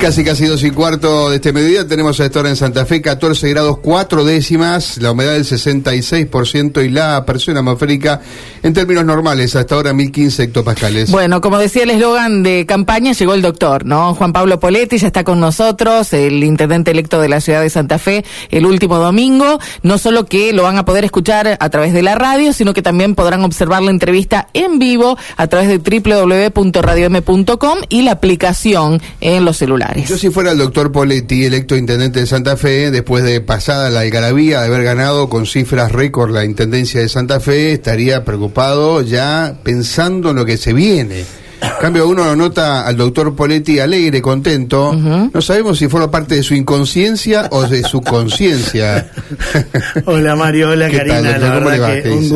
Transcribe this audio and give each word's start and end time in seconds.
Casi, 0.00 0.22
casi 0.22 0.44
dos 0.44 0.62
y 0.62 0.70
cuarto 0.70 1.30
de 1.30 1.36
este 1.36 1.52
mediodía. 1.52 1.88
Tenemos 1.88 2.20
a 2.20 2.26
esta 2.26 2.40
hora 2.40 2.50
en 2.50 2.56
Santa 2.56 2.86
Fe 2.86 3.02
14 3.02 3.48
grados 3.48 3.78
4 3.78 4.24
décimas, 4.24 4.98
la 4.98 5.10
humedad 5.10 5.32
del 5.32 5.44
66% 5.44 6.84
y 6.84 6.90
la 6.90 7.24
presión 7.24 7.56
atmosférica 7.56 8.20
en 8.62 8.72
términos 8.72 9.04
normales 9.04 9.56
hasta 9.56 9.74
ahora 9.74 9.92
1015 9.94 10.44
hectopascales. 10.44 11.10
Bueno, 11.10 11.40
como 11.40 11.58
decía 11.58 11.82
el 11.82 11.90
eslogan 11.90 12.44
de 12.44 12.66
campaña, 12.66 13.12
llegó 13.12 13.34
el 13.34 13.42
doctor, 13.42 13.84
¿no? 13.84 14.14
Juan 14.14 14.32
Pablo 14.32 14.60
Poletti 14.60 14.98
ya 14.98 15.08
está 15.08 15.24
con 15.24 15.40
nosotros, 15.40 16.12
el 16.12 16.44
intendente 16.44 16.92
electo 16.92 17.20
de 17.20 17.28
la 17.28 17.40
ciudad 17.40 17.62
de 17.62 17.70
Santa 17.70 17.98
Fe, 17.98 18.24
el 18.50 18.66
último 18.66 18.98
domingo. 18.98 19.58
No 19.82 19.98
solo 19.98 20.26
que 20.26 20.52
lo 20.52 20.62
van 20.62 20.78
a 20.78 20.84
poder 20.84 21.04
escuchar 21.04 21.56
a 21.58 21.70
través 21.70 21.92
de 21.92 22.02
la 22.02 22.14
radio, 22.14 22.52
sino 22.52 22.74
que 22.74 22.82
también 22.82 23.14
podrán 23.14 23.44
observar 23.44 23.82
la 23.82 23.90
entrevista 23.90 24.48
en 24.52 24.78
vivo 24.78 25.18
a 25.36 25.46
través 25.48 25.68
de 25.68 25.78
www.radiom.com 25.78 27.78
y 27.88 28.02
la 28.02 28.12
aplicación 28.12 29.00
en 29.20 29.44
los 29.44 29.56
celulares. 29.56 29.85
Yo 30.06 30.16
si 30.16 30.30
fuera 30.30 30.52
el 30.52 30.58
doctor 30.58 30.92
Poletti, 30.92 31.44
electo 31.44 31.76
intendente 31.76 32.20
de 32.20 32.26
Santa 32.26 32.56
Fe, 32.56 32.90
después 32.90 33.24
de 33.24 33.40
pasada 33.40 33.90
la 33.90 34.00
algarabía 34.00 34.60
de 34.60 34.66
haber 34.66 34.82
ganado 34.82 35.28
con 35.28 35.46
cifras 35.46 35.92
récord 35.92 36.30
la 36.30 36.44
intendencia 36.44 37.00
de 37.00 37.08
Santa 37.08 37.40
Fe, 37.40 37.72
estaría 37.72 38.24
preocupado 38.24 39.02
ya 39.02 39.58
pensando 39.62 40.30
en 40.30 40.36
lo 40.36 40.44
que 40.44 40.56
se 40.56 40.72
viene. 40.72 41.24
En 41.60 41.70
cambio, 41.80 42.06
uno 42.06 42.24
lo 42.24 42.36
nota 42.36 42.86
al 42.86 42.96
doctor 42.96 43.34
Poletti 43.34 43.78
alegre, 43.78 44.20
contento. 44.20 44.92
No 44.92 45.40
sabemos 45.40 45.78
si 45.78 45.88
forma 45.88 46.10
parte 46.10 46.36
de 46.36 46.42
su 46.42 46.54
inconsciencia 46.54 47.48
o 47.50 47.66
de 47.66 47.82
su 47.82 48.00
conciencia. 48.00 49.10
hola 50.06 50.36
Mario, 50.36 50.70
hola 50.70 50.90
Karina. 50.90 51.38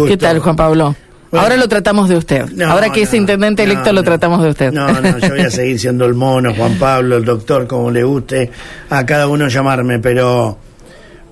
¿Qué 0.07 0.17
tal, 0.17 0.39
Juan 0.39 0.57
Pablo? 0.57 0.97
Ahora 1.33 1.57
lo 1.57 1.69
tratamos 1.69 2.09
de 2.09 2.17
usted. 2.17 2.61
Ahora 2.63 2.91
que 2.91 3.03
es 3.03 3.15
intendente 3.15 3.63
electo 3.63 3.93
lo 3.93 4.03
tratamos 4.03 4.43
de 4.43 4.51
usted. 4.51 4.73
No, 4.73 4.89
no, 5.01 5.19
yo 5.19 5.29
voy 5.29 5.41
a 5.41 5.51
seguir 5.51 5.79
siendo 5.79 6.05
el 6.05 6.15
mono, 6.15 6.55
Juan 6.55 6.75
Pablo, 6.79 7.17
el 7.17 7.25
doctor, 7.25 7.67
como 7.67 7.91
le 7.91 8.03
guste 8.03 8.51
a 8.89 9.07
cada 9.07 9.29
uno 9.29 9.49
llamarme, 9.49 9.99
pero, 10.01 10.59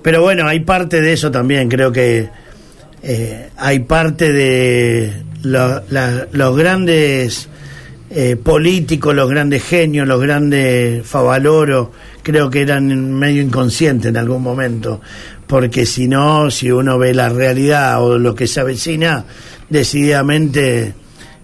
pero 0.01 0.21
bueno, 0.21 0.47
hay 0.47 0.61
parte 0.61 1.01
de 1.01 1.13
eso 1.13 1.29
también. 1.31 1.67
Creo 1.67 1.91
que 1.91 2.29
eh, 3.03 3.49
hay 3.57 3.79
parte 3.79 4.31
de 4.31 5.23
los 5.43 6.57
grandes 6.57 7.49
eh, 8.11 8.35
políticos, 8.37 9.13
los 9.13 9.29
grandes 9.29 9.63
genios, 9.63 10.07
los 10.07 10.19
grandes 10.19 11.05
favaloros, 11.05 11.89
creo 12.23 12.49
que 12.49 12.61
eran 12.61 13.13
medio 13.13 13.41
inconscientes 13.41 14.09
en 14.09 14.17
algún 14.17 14.41
momento, 14.41 14.99
porque 15.45 15.85
si 15.85 16.07
no, 16.07 16.49
si 16.49 16.71
uno 16.71 16.97
ve 16.97 17.13
la 17.13 17.29
realidad 17.29 18.03
o 18.03 18.17
lo 18.17 18.33
que 18.33 18.47
se 18.47 18.61
avecina, 18.61 19.25
decididamente 19.69 20.93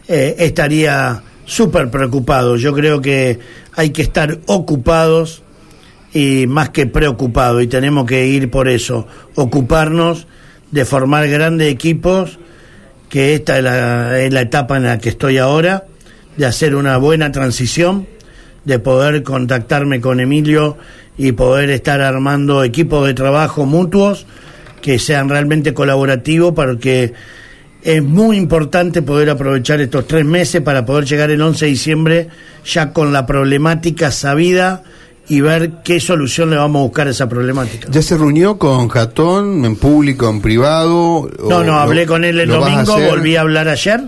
eh, 0.08 0.36
estaría 0.40 1.22
súper 1.46 1.90
preocupado. 1.90 2.58
Yo 2.58 2.74
creo 2.74 3.02
que 3.02 3.40
hay 3.74 3.92
que 3.92 4.02
estar 4.02 4.40
ocupados 4.48 5.44
y 6.14 6.48
más 6.48 6.70
que 6.70 6.88
preocupados 6.88 7.62
y 7.64 7.68
tenemos 7.68 8.06
que 8.06 8.26
ir 8.28 8.50
por 8.50 8.70
eso, 8.70 9.08
ocuparnos 9.36 10.28
de 10.72 10.86
formar 10.86 11.28
grandes 11.28 11.72
equipos, 11.72 12.40
que 13.10 13.36
esta 13.36 13.58
es 13.58 13.64
la, 13.64 14.20
es 14.20 14.34
la 14.34 14.42
etapa 14.42 14.78
en 14.78 14.84
la 14.84 14.98
que 14.98 15.10
estoy 15.10 15.38
ahora, 15.38 15.86
de 16.38 16.46
hacer 16.46 16.76
una 16.76 16.98
buena 16.98 17.32
transición, 17.32 18.08
de 18.64 18.80
poder 18.80 19.24
contactarme 19.24 20.02
con 20.02 20.20
Emilio 20.20 20.78
y 21.18 21.34
poder 21.34 21.70
estar 21.70 22.02
armando 22.02 22.64
equipos 22.64 23.06
de 23.06 23.14
trabajo 23.14 23.66
mutuos 23.66 24.26
que 24.82 25.00
sean 25.00 25.30
realmente 25.30 25.74
colaborativos 25.74 26.54
para 26.54 26.78
que 26.78 27.14
es 27.86 28.04
muy 28.04 28.36
importante 28.36 29.04
poder 29.04 29.30
aprovechar 29.30 29.80
estos 29.80 30.08
tres 30.08 30.26
meses 30.26 30.62
para 30.62 30.84
poder 30.88 31.06
llegar 31.06 31.30
el 31.30 31.40
11 31.40 31.66
de 31.66 31.72
diciembre 31.72 32.28
ya 32.66 32.92
con 32.92 33.14
la 33.14 33.28
problemática 33.28 34.10
sabida 34.10 34.82
y 35.28 35.42
ver 35.42 35.84
qué 35.84 36.00
solución 36.00 36.50
le 36.50 36.56
vamos 36.56 36.80
a 36.80 36.84
buscar 36.84 37.08
a 37.08 37.12
esa 37.12 37.30
problemática. 37.30 37.88
¿Ya 37.92 38.02
se 38.02 38.18
reunió 38.18 38.58
con 38.58 38.90
Jatón 38.90 39.66
en 39.66 39.76
público, 39.76 40.28
en 40.28 40.42
privado? 40.42 41.30
No, 41.48 41.64
no, 41.64 41.80
hablé 41.80 42.08
con 42.08 42.24
él 42.24 42.40
el 42.40 42.50
domingo, 42.50 43.00
volví 43.08 43.36
a 43.36 43.42
hablar 43.42 43.68
ayer 43.68 44.02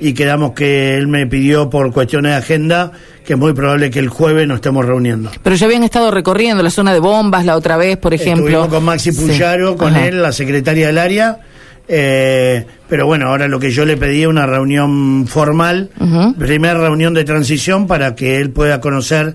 y 0.00 0.14
quedamos 0.14 0.52
que 0.52 0.96
él 0.96 1.08
me 1.08 1.26
pidió 1.26 1.68
por 1.68 1.92
cuestiones 1.92 2.32
de 2.32 2.38
agenda 2.38 2.92
que 3.24 3.32
es 3.32 3.38
muy 3.38 3.52
probable 3.52 3.90
que 3.90 3.98
el 3.98 4.10
jueves 4.10 4.46
nos 4.46 4.56
estemos 4.56 4.84
reuniendo. 4.84 5.30
Pero 5.42 5.56
ya 5.56 5.66
habían 5.66 5.82
estado 5.82 6.12
recorriendo 6.12 6.62
la 6.62 6.70
zona 6.70 6.92
de 6.92 7.00
bombas 7.00 7.44
la 7.44 7.56
otra 7.56 7.76
vez, 7.76 7.96
por 7.96 8.14
ejemplo. 8.14 8.46
Estuvimos 8.46 8.68
con 8.68 8.84
Maxi 8.84 9.10
Puyaro, 9.10 9.76
con 9.76 9.96
él, 9.96 10.22
la 10.22 10.30
secretaria 10.30 10.86
del 10.88 10.98
área 10.98 11.40
eh, 11.86 12.66
pero 12.88 13.06
bueno, 13.06 13.28
ahora 13.28 13.48
lo 13.48 13.58
que 13.60 13.70
yo 13.70 13.84
le 13.84 13.96
pedí 13.96 14.22
es 14.22 14.28
una 14.28 14.46
reunión 14.46 15.26
formal, 15.26 15.90
primera 16.38 16.78
reunión 16.78 17.14
de 17.14 17.24
transición 17.24 17.86
para 17.86 18.14
que 18.14 18.38
él 18.40 18.50
pueda 18.50 18.80
conocer 18.80 19.34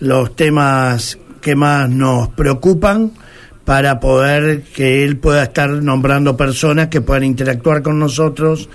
los 0.00 0.36
temas 0.36 1.18
que 1.40 1.56
más 1.56 1.88
nos 1.88 2.28
preocupan 2.28 3.12
para 3.64 4.00
poder 4.00 4.62
que 4.62 5.04
él 5.04 5.18
pueda 5.18 5.42
estar 5.42 5.68
nombrando 5.68 6.36
personas 6.36 6.88
que 6.88 7.00
puedan 7.00 7.24
interactuar 7.24 7.82
con 7.82 7.98
nosotros 7.98 8.68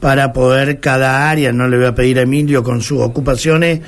para 0.00 0.32
poder 0.32 0.80
cada 0.80 1.28
área, 1.28 1.52
no 1.52 1.68
le 1.68 1.76
voy 1.76 1.86
a 1.86 1.94
pedir 1.94 2.18
a 2.18 2.22
Emilio 2.22 2.62
con 2.62 2.80
sus 2.80 3.00
ocupaciones, 3.00 3.80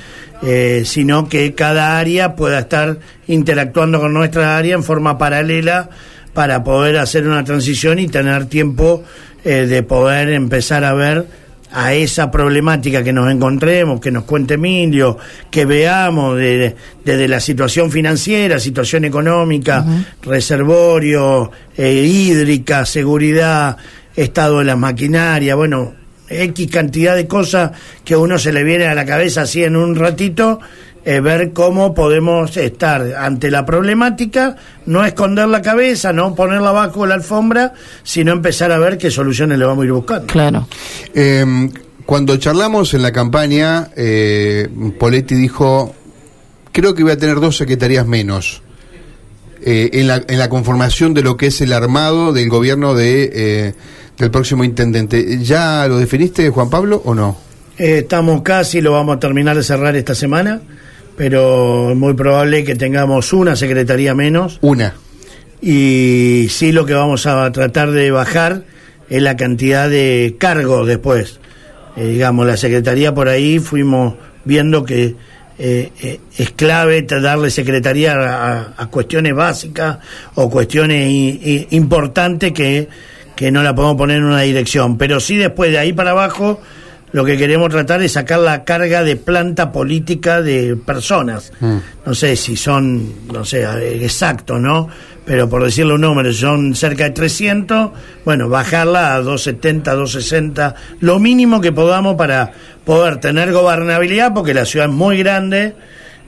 eh, 0.43 0.83
sino 0.85 1.29
que 1.29 1.55
cada 1.55 1.97
área 1.97 2.35
pueda 2.35 2.59
estar 2.59 2.99
interactuando 3.27 3.99
con 3.99 4.13
nuestra 4.13 4.57
área 4.57 4.75
en 4.75 4.83
forma 4.83 5.17
paralela 5.17 5.89
para 6.33 6.63
poder 6.63 6.97
hacer 6.97 7.27
una 7.27 7.43
transición 7.43 7.99
y 7.99 8.07
tener 8.07 8.45
tiempo 8.45 9.03
eh, 9.43 9.65
de 9.65 9.83
poder 9.83 10.29
empezar 10.29 10.83
a 10.83 10.93
ver 10.93 11.25
a 11.73 11.93
esa 11.93 12.29
problemática 12.29 13.03
que 13.03 13.13
nos 13.13 13.31
encontremos, 13.31 14.01
que 14.01 14.11
nos 14.11 14.23
cuente 14.23 14.55
Emilio, 14.55 15.17
que 15.49 15.65
veamos 15.65 16.37
desde 16.37 17.27
la 17.27 17.39
situación 17.39 17.91
financiera, 17.91 18.59
situación 18.59 19.05
económica, 19.05 19.85
reservorio, 20.21 21.49
eh, 21.77 21.93
hídrica, 21.93 22.85
seguridad, 22.85 23.77
estado 24.15 24.59
de 24.59 24.65
la 24.65 24.75
maquinaria, 24.75 25.55
bueno, 25.55 25.93
X 26.27 26.69
cantidad 26.71 27.15
de 27.15 27.27
cosas 27.27 27.71
que 28.03 28.13
a 28.15 28.17
uno 28.17 28.37
se 28.37 28.53
le 28.53 28.63
viene 28.63 28.87
a 28.87 28.95
la 28.95 29.05
cabeza 29.05 29.41
así 29.41 29.63
en 29.63 29.75
un 29.75 29.95
ratito 29.95 30.59
eh, 31.03 31.19
ver 31.19 31.51
cómo 31.51 31.95
podemos 31.95 32.55
estar 32.57 33.15
ante 33.15 33.49
la 33.49 33.65
problemática, 33.65 34.55
no 34.85 35.03
esconder 35.03 35.47
la 35.47 35.61
cabeza, 35.61 36.13
no 36.13 36.35
ponerla 36.35 36.71
bajo 36.71 37.07
la 37.07 37.15
alfombra, 37.15 37.73
sino 38.03 38.31
empezar 38.31 38.71
a 38.71 38.77
ver 38.77 38.99
qué 38.99 39.09
soluciones 39.09 39.57
le 39.57 39.65
vamos 39.65 39.81
a 39.81 39.85
ir 39.87 39.93
buscando. 39.93 40.27
Claro. 40.27 40.67
Em, 41.15 41.71
cuando 42.05 42.37
charlamos 42.37 42.93
en 42.93 43.01
la 43.01 43.11
campaña, 43.11 43.89
eh, 43.95 44.69
Poletti 44.99 45.33
dijo, 45.33 45.95
creo 46.71 46.93
que 46.93 47.01
voy 47.01 47.13
a 47.13 47.17
tener 47.17 47.39
dos 47.39 47.57
secretarías 47.57 48.05
menos. 48.05 48.61
Eh, 49.63 49.89
en, 49.93 50.07
la, 50.07 50.23
en 50.27 50.39
la 50.39 50.49
conformación 50.49 51.13
de 51.13 51.21
lo 51.21 51.37
que 51.37 51.47
es 51.47 51.61
el 51.61 51.73
armado 51.73 52.33
del 52.33 52.49
gobierno 52.49 52.95
de, 52.95 53.75
del 54.17 54.31
próximo 54.31 54.63
intendente. 54.63 55.39
¿Ya 55.43 55.87
lo 55.87 55.97
definiste, 55.97 56.49
Juan 56.49 56.69
Pablo, 56.69 57.01
o 57.05 57.15
no? 57.15 57.37
estamos 57.77 58.43
casi, 58.43 58.79
lo 58.79 58.91
vamos 58.91 59.15
a 59.15 59.19
terminar 59.19 59.57
de 59.57 59.63
cerrar 59.63 59.95
esta 59.95 60.13
semana 60.13 60.61
pero 61.21 61.91
es 61.91 61.95
muy 61.95 62.15
probable 62.15 62.63
que 62.63 62.75
tengamos 62.75 63.31
una 63.31 63.55
secretaría 63.55 64.15
menos. 64.15 64.57
Una. 64.61 64.95
Y 65.61 66.47
sí 66.49 66.71
lo 66.71 66.83
que 66.87 66.95
vamos 66.95 67.27
a 67.27 67.51
tratar 67.51 67.91
de 67.91 68.09
bajar 68.09 68.63
es 69.07 69.21
la 69.21 69.37
cantidad 69.37 69.87
de 69.87 70.35
cargos 70.39 70.87
después. 70.87 71.39
Eh, 71.95 72.07
digamos, 72.07 72.47
la 72.47 72.57
secretaría 72.57 73.13
por 73.13 73.27
ahí 73.27 73.59
fuimos 73.59 74.15
viendo 74.45 74.83
que 74.83 75.13
eh, 75.59 75.91
eh, 76.01 76.19
es 76.39 76.49
clave 76.53 77.03
darle 77.03 77.51
secretaría 77.51 78.73
a, 78.75 78.87
cuestiones 78.87 79.35
básicas 79.35 79.99
o 80.33 80.49
cuestiones 80.49 81.07
importantes 81.69 82.51
que, 82.51 82.89
que 83.35 83.51
no 83.51 83.61
la 83.61 83.75
podemos 83.75 83.95
poner 83.95 84.17
en 84.17 84.23
una 84.23 84.41
dirección. 84.41 84.97
Pero 84.97 85.19
sí 85.19 85.37
después 85.37 85.69
de 85.69 85.77
ahí 85.77 85.93
para 85.93 86.09
abajo 86.09 86.59
lo 87.11 87.25
que 87.25 87.37
queremos 87.37 87.69
tratar 87.69 88.01
es 88.01 88.13
sacar 88.13 88.39
la 88.39 88.63
carga 88.63 89.03
de 89.03 89.15
planta 89.15 89.71
política 89.71 90.41
de 90.41 90.75
personas. 90.75 91.51
Mm. 91.59 91.77
No 92.05 92.13
sé 92.13 92.35
si 92.35 92.55
son, 92.55 93.27
no 93.31 93.43
sé, 93.43 93.63
exacto, 94.03 94.59
¿no? 94.59 94.87
Pero 95.25 95.47
por 95.49 95.63
decirle 95.63 95.93
un 95.93 96.01
número, 96.01 96.33
son 96.33 96.73
cerca 96.73 97.03
de 97.03 97.11
300, 97.11 97.91
bueno, 98.25 98.49
bajarla 98.49 99.13
a 99.13 99.21
270, 99.21 99.93
260, 99.93 100.75
lo 100.99 101.19
mínimo 101.19 101.61
que 101.61 101.71
podamos 101.71 102.15
para 102.15 102.51
poder 102.85 103.17
tener 103.17 103.51
gobernabilidad, 103.51 104.33
porque 104.33 104.53
la 104.53 104.65
ciudad 104.65 104.87
es 104.87 104.93
muy 104.93 105.17
grande, 105.19 105.75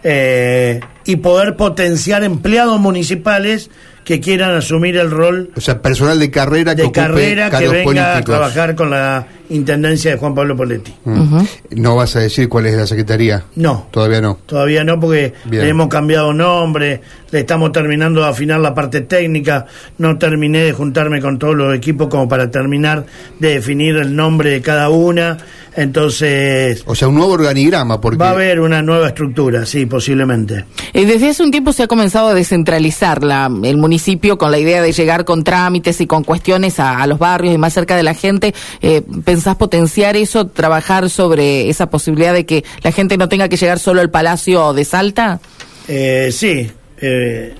eh, 0.04 0.82
y 1.06 1.16
poder 1.18 1.56
potenciar 1.56 2.24
empleados 2.24 2.80
municipales 2.80 3.70
que 4.04 4.20
quieran 4.20 4.52
asumir 4.52 4.98
el 4.98 5.12
rol. 5.12 5.52
O 5.56 5.62
sea, 5.62 5.82
personal 5.82 6.20
de 6.20 6.30
carrera 6.30 6.76
que, 6.76 6.92
carrera 6.92 7.50
que 7.50 7.68
venga 7.68 8.18
a 8.18 8.22
trabajar 8.22 8.76
con 8.76 8.90
la 8.90 9.26
intendencia 9.50 10.12
de 10.12 10.18
Juan 10.18 10.34
Pablo 10.34 10.56
Poletti. 10.56 10.94
Mm. 11.06 11.40
¿No 11.72 11.96
vas 11.96 12.16
a 12.16 12.20
decir 12.20 12.50
cuál 12.50 12.66
es 12.66 12.76
la 12.76 12.88
secretaría? 12.88 13.44
No. 13.56 13.88
Todavía 13.92 14.22
no. 14.22 14.40
Todavía 14.46 14.84
no, 14.84 15.00
porque 15.00 15.34
le 15.50 15.68
hemos 15.68 15.88
cambiado 15.88 16.34
nombre, 16.34 17.02
le 17.32 17.40
estamos 17.40 17.72
terminando 17.72 18.22
de 18.22 18.28
afinar 18.28 18.60
la 18.60 18.74
parte 18.74 19.02
técnica, 19.02 19.66
no 19.98 20.18
terminé 20.18 20.60
de 20.64 20.72
juntarme 20.72 21.22
con 21.22 21.40
todos 21.40 21.56
los 21.56 21.76
equipos 21.76 22.08
como 22.08 22.28
para 22.28 22.50
terminar 22.50 23.06
de 23.40 23.56
definir 23.56 23.98
el 23.98 24.16
nombre 24.16 24.52
de 24.52 24.62
cada 24.62 24.90
una. 24.90 25.38
Entonces... 25.76 26.84
O 26.86 26.96
sea, 26.96 27.08
un 27.08 27.16
nuevo 27.16 27.34
organigrama, 27.34 28.00
porque... 28.00 28.18
Va 28.18 28.30
a 28.30 28.32
haber 28.32 28.60
una 28.60 28.82
nueva 28.82 29.08
estructura, 29.08 29.66
sí, 29.66 29.86
posiblemente. 29.86 30.66
Eh, 30.94 31.06
desde 31.06 31.30
hace 31.30 31.44
un 31.44 31.52
tiempo 31.52 31.74
se 31.74 31.84
ha 31.84 31.88
comenzado 31.88 32.30
a 32.30 32.34
descentralizar 32.34 33.24
la, 33.24 33.52
el 33.64 33.78
municipio 33.78 34.38
con 34.38 34.52
la 34.52 34.60
idea 34.60 34.82
de 34.82 34.92
llegar 34.92 35.26
con 35.26 35.44
trámites 35.44 36.00
y 36.02 36.08
con 36.08 36.24
cuestiones 36.24 36.80
a, 36.80 37.06
los 37.08 37.20
barrios 37.20 37.56
y 37.56 37.58
más 37.58 37.74
cerca 37.74 37.96
de 37.96 38.04
la 38.04 38.14
gente. 38.14 38.54
Eh, 38.82 39.02
¿Pensás 39.26 39.56
potenciar 39.56 40.16
eso, 40.16 40.48
trabajar 40.48 41.10
sobre 41.10 41.70
esa 41.70 41.90
posibilidad 41.90 42.34
de 42.34 42.46
que 42.46 42.64
la 42.84 42.92
gente 42.92 43.18
no 43.18 43.30
tenga 43.30 43.50
que 43.50 43.58
llegar 43.58 43.80
solo 43.80 44.02
al 44.02 44.10
Palacio 44.10 44.74
de 44.74 44.86
Salta? 44.86 45.40
Eh, 45.88 46.30
sí, 46.32 46.70
eh, 47.02 47.54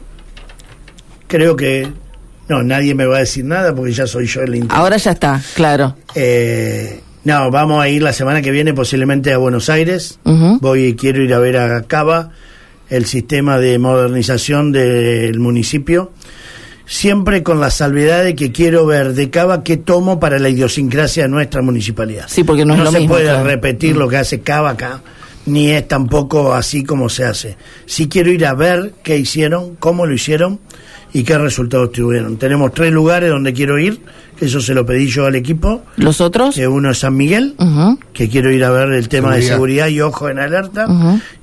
creo 1.28 1.56
que 1.56 1.88
no, 2.48 2.62
nadie 2.62 2.94
me 2.94 3.06
va 3.06 3.18
a 3.18 3.20
decir 3.20 3.46
nada 3.46 3.74
porque 3.74 3.94
ya 3.94 4.08
soy 4.08 4.28
yo 4.28 4.42
el 4.42 4.56
intendente. 4.56 4.76
Ahora 4.76 4.98
ya 4.98 5.12
está, 5.12 5.42
claro. 5.56 5.96
Eh, 6.16 7.02
no, 7.24 7.52
vamos 7.52 7.82
a 7.82 7.88
ir 7.88 8.02
la 8.02 8.12
semana 8.12 8.42
que 8.42 8.52
viene 8.52 8.74
posiblemente 8.74 9.32
a 9.32 9.38
Buenos 9.38 9.70
Aires. 9.70 10.20
Voy 10.60 10.86
y 10.86 10.94
quiero 10.96 11.22
ir 11.22 11.34
a 11.34 11.40
ver 11.40 11.58
a 11.58 11.82
Cava 11.84 12.32
el 12.90 13.06
sistema 13.06 13.58
de 13.58 13.80
modernización 13.80 14.72
del 14.72 15.40
municipio. 15.40 16.12
Siempre 16.86 17.42
con 17.42 17.62
la 17.62 17.72
salvedad 17.72 18.26
de 18.26 18.36
que 18.36 18.52
quiero 18.52 18.86
ver 18.86 19.14
de 19.14 19.30
Cava 19.30 19.64
qué 19.64 19.78
tomo 19.78 20.20
para 20.20 20.38
la 20.38 20.50
idiosincrasia 20.50 21.24
de 21.24 21.30
nuestra 21.30 21.62
municipalidad. 21.62 22.26
Sí, 22.28 22.44
porque 22.44 22.66
no, 22.66 22.74
es 22.74 22.82
lo 22.82 22.92
se 22.92 23.08
puede 23.08 23.42
repetir 23.42 23.96
lo 23.96 24.10
que 24.10 24.18
hace 24.18 24.42
Cava 24.42 24.72
acá, 24.72 25.02
ni 25.46 25.72
es 25.72 25.88
tampoco 25.88 26.54
así 26.54 26.84
como 26.84 27.08
se 27.08 27.24
hace. 27.24 27.56
Sí 27.86 28.10
quiero 28.10 28.32
ir 28.32 28.46
a 28.46 28.54
ver 28.54 28.94
qué 29.02 29.18
hicieron, 29.18 29.76
cómo 29.78 30.06
lo 30.06 30.14
hicieron 30.14 30.60
y 31.14 31.24
qué 31.24 31.38
resultados 31.38 31.94
tuvieron. 31.94 32.36
Tenemos 32.36 32.74
tres 32.74 32.92
lugares 32.92 33.30
donde 33.30 33.54
quiero 33.54 33.80
ir, 33.80 34.02
eso 34.46 34.62
se 34.62 34.74
lo 34.74 34.86
pedí 34.86 35.08
yo 35.08 35.26
al 35.26 35.36
equipo. 35.36 35.84
¿Los 35.98 36.22
otros? 36.22 36.56
Que 36.56 36.68
uno 36.68 36.92
es 36.92 37.00
San 37.00 37.16
Miguel, 37.16 37.56
que 38.14 38.30
quiero 38.30 38.52
ir 38.52 38.64
a 38.64 38.70
ver 38.70 38.92
el 38.94 39.10
tema 39.10 39.36
de 39.36 39.42
seguridad 39.42 39.88
y 39.88 40.02
ojo 40.02 40.30
en 40.30 40.40
alerta. 40.40 40.88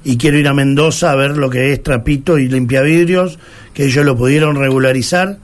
Y 0.04 0.16
quiero 0.16 0.38
ir 0.38 0.48
a 0.48 0.54
Mendoza 0.54 1.10
a 1.10 1.14
ver 1.14 1.36
lo 1.36 1.50
que 1.50 1.72
es 1.72 1.82
trapito 1.82 2.38
y 2.38 2.48
limpiavidrios, 2.48 3.38
que 3.74 3.86
ellos 3.86 4.04
lo 4.04 4.16
pudieron 4.16 4.56
regularizar. 4.56 5.38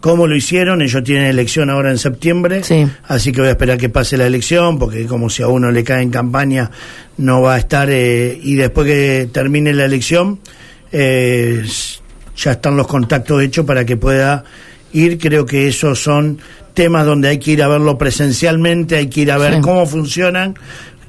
¿Cómo 0.00 0.28
lo 0.28 0.36
hicieron? 0.36 0.80
Ellos 0.80 1.02
tienen 1.02 1.26
elección 1.26 1.70
ahora 1.70 1.90
en 1.90 1.98
septiembre, 1.98 2.62
así 3.08 3.32
que 3.32 3.40
voy 3.40 3.48
a 3.48 3.52
esperar 3.52 3.78
que 3.78 3.88
pase 3.88 4.16
la 4.16 4.26
elección, 4.26 4.78
porque 4.78 5.06
como 5.06 5.28
si 5.28 5.42
a 5.42 5.48
uno 5.48 5.72
le 5.72 5.82
cae 5.82 6.02
en 6.02 6.10
campaña, 6.10 6.70
no 7.16 7.42
va 7.42 7.56
a 7.56 7.58
estar, 7.58 7.90
eh, 7.90 8.38
y 8.40 8.54
después 8.54 8.86
que 8.86 9.28
termine 9.32 9.72
la 9.72 9.86
elección, 9.86 10.38
eh, 10.92 11.64
ya 12.36 12.52
están 12.52 12.76
los 12.76 12.86
contactos 12.86 13.42
hechos 13.42 13.66
para 13.66 13.84
que 13.84 13.96
pueda 13.96 14.44
ir. 14.92 15.18
Creo 15.18 15.44
que 15.44 15.66
esos 15.66 16.00
son 16.00 16.38
temas 16.78 17.04
donde 17.04 17.26
hay 17.26 17.38
que 17.40 17.50
ir 17.50 17.62
a 17.64 17.66
verlo 17.66 17.98
presencialmente, 17.98 18.94
hay 18.94 19.08
que 19.08 19.22
ir 19.22 19.32
a 19.32 19.36
ver 19.36 19.60
cómo 19.60 19.84
funcionan, 19.84 20.54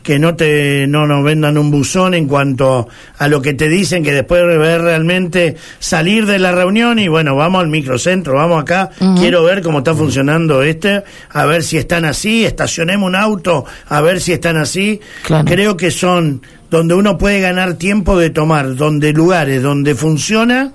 que 0.02 0.18
no 0.18 0.36
te 0.36 0.88
no 0.88 1.06
nos 1.06 1.24
vendan 1.24 1.60
un 1.60 1.70
buzón 1.70 2.16
en 2.16 2.28
cuanto 2.28 2.88
a 3.20 3.28
lo 3.28 3.40
que 3.40 3.54
te 3.54 3.70
dicen, 3.70 4.04
que 4.04 4.12
después 4.12 4.42
de 4.48 4.58
ver 4.58 4.82
realmente 4.82 5.58
salir 5.78 6.26
de 6.26 6.40
la 6.40 6.54
reunión 6.54 6.98
y 6.98 7.08
bueno, 7.08 7.36
vamos 7.36 7.62
al 7.62 7.68
microcentro, 7.68 8.34
vamos 8.34 8.64
acá, 8.64 8.90
quiero 9.20 9.44
ver 9.44 9.62
cómo 9.62 9.78
está 9.78 9.94
funcionando 9.94 10.64
este, 10.64 11.04
a 11.30 11.46
ver 11.46 11.62
si 11.62 11.78
están 11.78 12.04
así, 12.04 12.46
estacionemos 12.46 13.06
un 13.06 13.16
auto, 13.16 13.64
a 13.90 14.02
ver 14.02 14.22
si 14.22 14.34
están 14.34 14.58
así. 14.58 15.00
Creo 15.46 15.78
que 15.78 15.92
son 15.92 16.42
donde 16.72 16.96
uno 16.96 17.20
puede 17.20 17.42
ganar 17.42 17.76
tiempo 17.76 18.18
de 18.18 18.32
tomar, 18.32 18.76
donde 18.76 19.14
lugares 19.14 19.62
donde 19.62 19.94
funciona, 19.94 20.72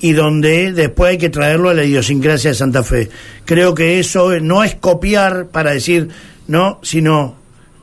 y 0.00 0.12
donde 0.12 0.72
después 0.72 1.10
hay 1.10 1.18
que 1.18 1.28
traerlo 1.28 1.68
a 1.68 1.74
la 1.74 1.84
idiosincrasia 1.84 2.50
de 2.50 2.56
Santa 2.56 2.82
Fe. 2.82 3.10
Creo 3.44 3.74
que 3.74 4.00
eso 4.00 4.38
no 4.40 4.64
es 4.64 4.74
copiar 4.74 5.48
para 5.48 5.72
decir, 5.72 6.08
no, 6.48 6.78
sino 6.82 7.36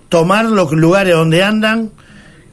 tomar 0.09 0.45
los 0.45 0.71
lugares 0.71 1.13
donde 1.13 1.43
andan, 1.43 1.91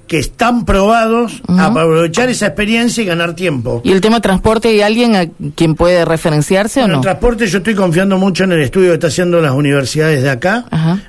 que 0.06 0.18
están 0.18 0.64
probados, 0.64 1.42
aprovechar 1.48 2.28
esa 2.28 2.46
experiencia 2.46 3.02
y 3.02 3.06
ganar 3.06 3.34
tiempo. 3.34 3.80
¿Y 3.84 3.92
el 3.92 4.00
tema 4.00 4.20
transporte 4.20 4.68
hay 4.68 4.82
alguien 4.82 5.16
a 5.16 5.26
quien 5.54 5.74
puede 5.74 6.04
referenciarse 6.04 6.82
o 6.82 6.88
no? 6.88 6.96
El 6.96 7.00
transporte 7.00 7.46
yo 7.46 7.58
estoy 7.58 7.74
confiando 7.74 8.18
mucho 8.18 8.44
en 8.44 8.52
el 8.52 8.60
estudio 8.60 8.88
que 8.88 8.94
está 8.94 9.06
haciendo 9.06 9.40
las 9.40 9.52
universidades 9.52 10.22
de 10.22 10.30
acá 10.30 10.66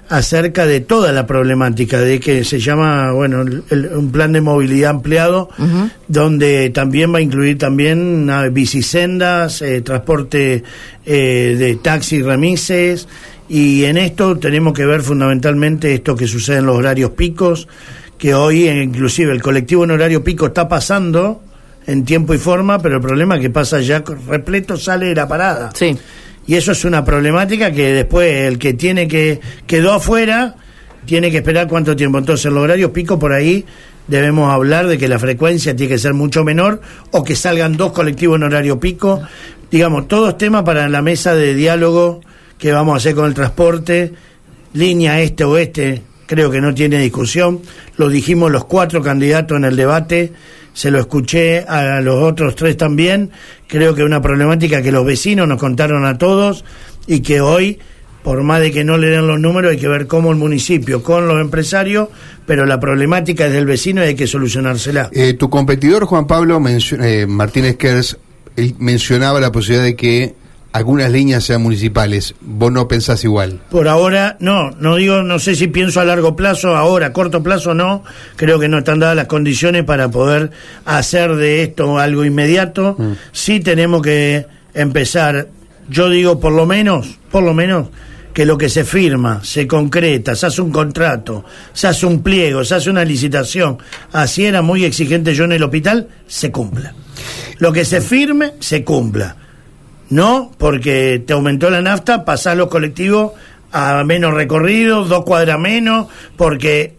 acerca 0.09 0.65
de 0.65 0.79
toda 0.79 1.11
la 1.11 1.27
problemática 1.27 1.99
de 1.99 2.19
que 2.19 2.43
se 2.43 2.59
llama, 2.59 3.11
bueno, 3.11 3.43
un 3.71 4.11
plan 4.11 4.31
de 4.31 4.41
movilidad 4.41 4.91
ampliado 4.91 5.49
donde 6.07 6.69
también 6.69 7.13
va 7.13 7.19
a 7.19 7.21
incluir 7.21 7.57
también 7.57 8.29
uh, 8.29 8.51
bicisendas, 8.51 9.61
eh, 9.61 9.81
transporte 9.81 10.63
eh, 11.05 11.55
de 11.57 11.75
taxi 11.75 12.21
remises 12.21 13.07
y 13.47 13.83
en 13.85 13.97
esto 13.97 14.37
tenemos 14.37 14.73
que 14.73 14.85
ver 14.85 15.01
fundamentalmente 15.01 15.93
esto 15.93 16.15
que 16.15 16.27
sucede 16.27 16.57
en 16.57 16.65
los 16.65 16.77
horarios 16.77 17.11
picos 17.11 17.67
que 18.17 18.33
hoy 18.33 18.67
inclusive 18.69 19.31
el 19.31 19.41
colectivo 19.41 19.83
en 19.83 19.91
horario 19.91 20.23
pico 20.23 20.47
está 20.47 20.67
pasando 20.67 21.41
en 21.87 22.05
tiempo 22.05 22.33
y 22.33 22.37
forma, 22.37 22.79
pero 22.79 22.95
el 22.95 23.01
problema 23.01 23.35
es 23.35 23.41
que 23.41 23.49
pasa 23.49 23.79
ya 23.79 24.03
repleto, 24.27 24.77
sale 24.77 25.07
de 25.07 25.15
la 25.15 25.27
parada. 25.27 25.71
Sí. 25.73 25.97
Y 26.47 26.55
eso 26.55 26.71
es 26.71 26.85
una 26.85 27.03
problemática 27.03 27.71
que 27.71 27.93
después 27.93 28.47
el 28.47 28.59
que 28.59 28.73
tiene 28.73 29.07
que 29.07 29.39
quedó 29.65 29.93
afuera 29.93 30.55
tiene 31.05 31.31
que 31.31 31.37
esperar 31.37 31.67
cuánto 31.67 31.95
tiempo. 31.95 32.17
Entonces, 32.17 32.45
el 32.45 32.57
horario 32.57 32.91
pico 32.91 33.17
por 33.19 33.33
ahí 33.33 33.65
debemos 34.07 34.51
hablar 34.51 34.87
de 34.87 34.97
que 34.97 35.07
la 35.07 35.19
frecuencia 35.19 35.75
tiene 35.75 35.93
que 35.93 35.99
ser 35.99 36.13
mucho 36.13 36.43
menor 36.43 36.81
o 37.11 37.23
que 37.23 37.35
salgan 37.35 37.77
dos 37.77 37.91
colectivos 37.91 38.37
en 38.37 38.43
horario 38.43 38.79
pico. 38.79 39.21
Digamos, 39.71 40.07
todos 40.07 40.37
temas 40.37 40.63
para 40.63 40.87
la 40.89 41.01
mesa 41.01 41.33
de 41.35 41.55
diálogo 41.55 42.21
que 42.57 42.71
vamos 42.71 42.93
a 42.93 42.97
hacer 42.97 43.15
con 43.15 43.25
el 43.25 43.33
transporte, 43.33 44.13
línea 44.73 45.21
este-oeste, 45.21 46.01
creo 46.25 46.51
que 46.51 46.61
no 46.61 46.73
tiene 46.73 46.99
discusión. 46.99 47.61
Lo 47.97 48.09
dijimos 48.09 48.51
los 48.51 48.65
cuatro 48.65 49.01
candidatos 49.01 49.57
en 49.57 49.65
el 49.65 49.75
debate, 49.75 50.31
se 50.73 50.91
lo 50.91 50.99
escuché 50.99 51.59
a 51.59 52.01
los 52.01 52.21
otros 52.21 52.55
tres 52.55 52.77
también. 52.77 53.31
Creo 53.67 53.95
que 53.95 54.03
una 54.03 54.21
problemática 54.21 54.81
que 54.81 54.91
los 54.91 55.05
vecinos 55.05 55.47
nos 55.47 55.59
contaron 55.59 56.05
a 56.05 56.17
todos 56.17 56.65
y 57.07 57.21
que 57.21 57.41
hoy, 57.41 57.79
por 58.23 58.43
más 58.43 58.59
de 58.61 58.71
que 58.71 58.83
no 58.83 58.97
le 58.97 59.07
den 59.07 59.27
los 59.27 59.39
números, 59.39 59.71
hay 59.71 59.77
que 59.77 59.87
ver 59.87 60.07
cómo 60.07 60.31
el 60.31 60.37
municipio 60.37 61.01
con 61.01 61.27
los 61.27 61.39
empresarios, 61.39 62.09
pero 62.45 62.65
la 62.65 62.79
problemática 62.79 63.47
es 63.47 63.53
del 63.53 63.65
vecino 63.65 64.03
y 64.03 64.07
hay 64.07 64.15
que 64.15 64.27
solucionársela. 64.27 65.09
Eh, 65.13 65.33
tu 65.33 65.49
competidor 65.49 66.05
Juan 66.05 66.27
Pablo 66.27 66.61
eh, 66.67 67.25
Martínez 67.27 67.77
Kers 67.77 68.17
mencionaba 68.79 69.39
la 69.39 69.51
posibilidad 69.51 69.83
de 69.83 69.95
que 69.95 70.35
algunas 70.75 71.09
líneas 71.09 71.45
sean 71.45 71.61
municipales. 71.61 72.35
¿Vos 72.41 72.69
no 72.69 72.85
pensás 72.89 73.23
igual? 73.23 73.61
Por 73.69 73.87
ahora, 73.87 74.35
no. 74.41 74.71
No 74.71 74.97
digo, 74.97 75.23
no 75.23 75.39
sé 75.39 75.55
si 75.55 75.67
pienso 75.67 76.01
a 76.01 76.05
largo 76.05 76.35
plazo, 76.35 76.75
ahora, 76.75 77.07
a 77.07 77.13
corto 77.13 77.41
plazo 77.41 77.73
no. 77.73 78.03
Creo 78.35 78.59
que 78.59 78.67
no 78.67 78.79
están 78.79 78.99
dadas 78.99 79.15
las 79.15 79.27
condiciones 79.27 79.85
para 79.85 80.11
poder 80.11 80.51
hacer 80.83 81.37
de 81.37 81.63
esto 81.63 81.97
algo 81.97 82.25
inmediato. 82.25 82.97
Mm. 82.99 83.13
Sí 83.31 83.61
tenemos 83.61 84.01
que 84.01 84.47
empezar, 84.73 85.47
yo 85.87 86.09
digo 86.09 86.41
por 86.41 86.51
lo 86.51 86.65
menos, 86.65 87.19
por 87.31 87.43
lo 87.43 87.53
menos, 87.53 87.87
que 88.33 88.45
lo 88.45 88.57
que 88.57 88.67
se 88.67 88.83
firma, 88.83 89.45
se 89.45 89.65
concreta, 89.67 90.35
se 90.35 90.47
hace 90.47 90.61
un 90.61 90.71
contrato, 90.71 91.45
se 91.71 91.87
hace 91.87 92.05
un 92.05 92.21
pliego, 92.21 92.65
se 92.65 92.75
hace 92.75 92.89
una 92.89 93.05
licitación, 93.05 93.77
así 94.11 94.43
era 94.43 94.61
muy 94.61 94.83
exigente 94.83 95.33
yo 95.33 95.45
en 95.45 95.53
el 95.53 95.63
hospital, 95.63 96.09
se 96.27 96.51
cumpla. 96.51 96.93
Lo 97.59 97.71
que 97.71 97.85
se 97.85 98.01
firme, 98.01 98.51
se 98.59 98.83
cumpla 98.83 99.37
no, 100.09 100.51
porque 100.57 101.23
te 101.25 101.33
aumentó 101.33 101.69
la 101.69 101.81
nafta, 101.81 102.25
pasás 102.25 102.55
los 102.57 102.67
colectivos 102.67 103.33
a 103.71 104.03
menos 104.03 104.33
recorrido, 104.33 105.03
dos 105.03 105.25
cuadras 105.25 105.59
menos, 105.59 106.07
porque 106.37 106.93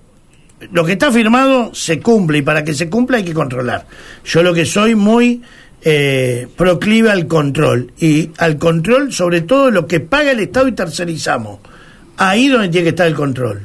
lo 0.72 0.84
que 0.84 0.92
está 0.92 1.10
firmado 1.12 1.75
se 1.75 2.00
cumple 2.00 2.38
y 2.38 2.42
para 2.42 2.64
que 2.64 2.75
se 2.75 2.90
cumpla 2.90 3.18
hay 3.18 3.25
que 3.25 3.32
controlar. 3.32 3.86
Yo 4.25 4.42
lo 4.42 4.52
que 4.52 4.66
soy 4.66 4.94
muy 4.94 5.42
eh, 5.82 6.48
proclive 6.56 7.10
al 7.10 7.26
control 7.26 7.92
y 7.98 8.30
al 8.38 8.58
control 8.58 9.12
sobre 9.12 9.42
todo 9.42 9.70
lo 9.70 9.86
que 9.86 10.00
paga 10.00 10.32
el 10.32 10.40
Estado 10.40 10.68
y 10.68 10.72
tercerizamos. 10.72 11.60
Ahí 12.16 12.48
donde 12.48 12.68
tiene 12.68 12.84
que 12.84 12.90
estar 12.90 13.06
el 13.06 13.14
control. 13.14 13.60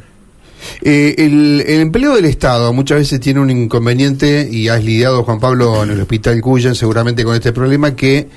Eh, 0.81 1.15
el, 1.17 1.63
el, 1.65 1.81
empleo 1.81 2.15
del 2.15 2.25
Estado 2.25 2.71
muchas 2.71 2.99
veces 2.99 3.19
tiene 3.19 3.39
un 3.39 3.49
inconveniente 3.49 4.47
y 4.49 4.67
has 4.67 4.83
lidiado, 4.83 5.23
Juan 5.23 5.39
Pablo, 5.39 5.83
en 5.83 5.89
el 5.89 6.01
Hospital 6.01 6.39
Cuyen 6.41 6.75
seguramente 6.75 7.23
con 7.23 7.33
este 7.33 7.51
problema 7.51 7.95
que 7.95 8.27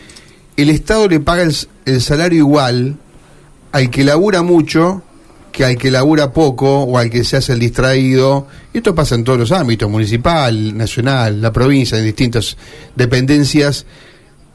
el 0.56 0.70
Estado 0.70 1.08
le 1.08 1.20
paga 1.20 1.42
el, 1.84 2.00
salario 2.00 2.38
igual 2.38 2.96
al 3.72 3.90
que 3.90 4.04
labura 4.04 4.42
mucho 4.42 5.02
que 5.50 5.64
al 5.64 5.76
que 5.76 5.90
labura 5.90 6.32
poco 6.32 6.80
o 6.80 6.98
al 6.98 7.10
que 7.10 7.22
se 7.22 7.36
hace 7.36 7.52
el 7.52 7.60
distraído. 7.60 8.48
Y 8.72 8.78
esto 8.78 8.92
pasa 8.92 9.14
en 9.14 9.22
todos 9.22 9.38
los 9.38 9.52
ámbitos, 9.52 9.88
municipal, 9.88 10.76
nacional, 10.76 11.40
la 11.40 11.52
provincia, 11.52 11.96
en 11.96 12.04
distintas 12.04 12.56
dependencias. 12.96 13.86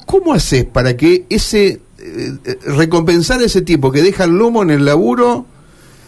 ¿Cómo 0.05 0.33
haces 0.33 0.65
para 0.65 0.97
que 0.97 1.25
ese 1.29 1.79
eh, 1.99 2.57
recompensar 2.65 3.39
a 3.39 3.45
ese 3.45 3.61
tipo 3.61 3.93
que 3.93 4.01
deja 4.01 4.25
el 4.25 4.31
lomo 4.31 4.61
en 4.61 4.71
el 4.71 4.83
laburo 4.83 5.45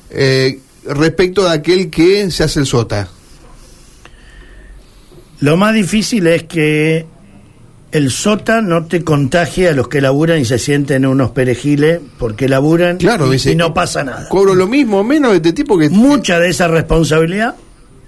eh, 0.10 0.60
respecto 0.86 1.46
de 1.46 1.52
aquel 1.52 1.90
que 1.90 2.30
se 2.30 2.44
hace 2.44 2.60
el 2.60 2.66
sota? 2.66 3.08
Lo 5.40 5.56
más 5.56 5.74
difícil 5.74 6.28
es 6.28 6.44
que 6.44 7.06
el 7.92 8.10
sota 8.12 8.62
no 8.62 8.86
te 8.86 9.04
contagia 9.04 9.72
a 9.72 9.74
los 9.74 9.88
que 9.90 10.00
laburan 10.02 10.40
y 10.40 10.46
se 10.46 10.58
sienten 10.60 11.06
unos 11.06 11.32
perejiles 11.32 12.00
porque 12.18 12.48
laburan 12.48 12.98
Claro, 12.98 13.28
y, 13.28 13.32
dice, 13.34 13.52
y 13.52 13.56
no 13.56 13.74
pasa 13.74 14.04
nada. 14.04 14.30
Cobro 14.30 14.56
lo 14.56 14.68
mismo 14.68 15.04
menos 15.04 15.32
de 15.32 15.38
este 15.38 15.54
tipo 15.54 15.78
que... 15.78 15.90
Mucha 15.90 16.40
de 16.40 16.50
esa 16.50 16.68
responsabilidad, 16.70 17.56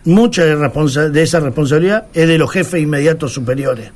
mucha 0.05 0.45
de, 0.45 0.55
responsa- 0.55 1.09
de 1.09 1.21
esa 1.23 1.39
responsabilidad 1.41 2.05
es 2.13 2.27
de 2.27 2.37
los 2.37 2.49
jefes 2.51 2.81
inmediatos 2.81 3.33
superiores. 3.33 3.91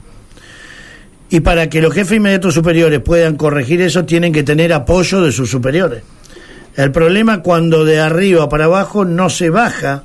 Y 1.30 1.40
para 1.42 1.70
que 1.70 1.82
los 1.82 1.94
jefes 1.94 2.18
inmediatos 2.18 2.54
superiores 2.54 3.00
puedan 3.02 3.36
corregir 3.36 3.82
eso, 3.82 4.06
tienen 4.06 4.34
que 4.34 4.44
tener 4.44 4.74
apoyo 4.74 5.22
de 5.22 5.32
sus 5.32 5.50
superiores. 5.50 6.04
El 6.76 6.92
problema 6.92 7.42
cuando 7.42 7.86
de 7.86 8.00
arriba 8.00 8.48
para 8.50 8.66
abajo 8.66 9.04
no 9.06 9.30
se 9.30 9.50
baja 9.50 10.04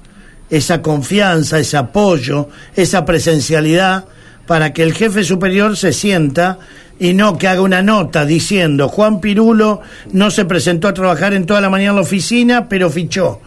esa 0.49 0.81
confianza, 0.83 1.59
ese 1.59 1.77
apoyo, 1.77 2.49
esa 2.75 3.05
presencialidad 3.05 4.05
para 4.53 4.75
que 4.75 4.83
el 4.83 4.93
jefe 4.93 5.25
superior 5.25 5.79
se 5.79 5.95
sienta 5.95 6.59
y 6.99 7.15
no 7.15 7.39
que 7.39 7.49
haga 7.49 7.63
una 7.63 7.81
nota 7.81 8.27
diciendo 8.27 8.91
Juan 8.91 9.19
Pirulo 9.19 9.81
no 10.13 10.31
se 10.31 10.45
presentó 10.45 10.89
a 10.89 10.93
trabajar 10.93 11.33
en 11.33 11.47
toda 11.47 11.63
la 11.63 11.71
mañana 11.71 11.93
en 11.93 11.97
la 11.97 12.03
oficina, 12.03 12.69
pero 12.69 12.91
fichó. 12.91 13.41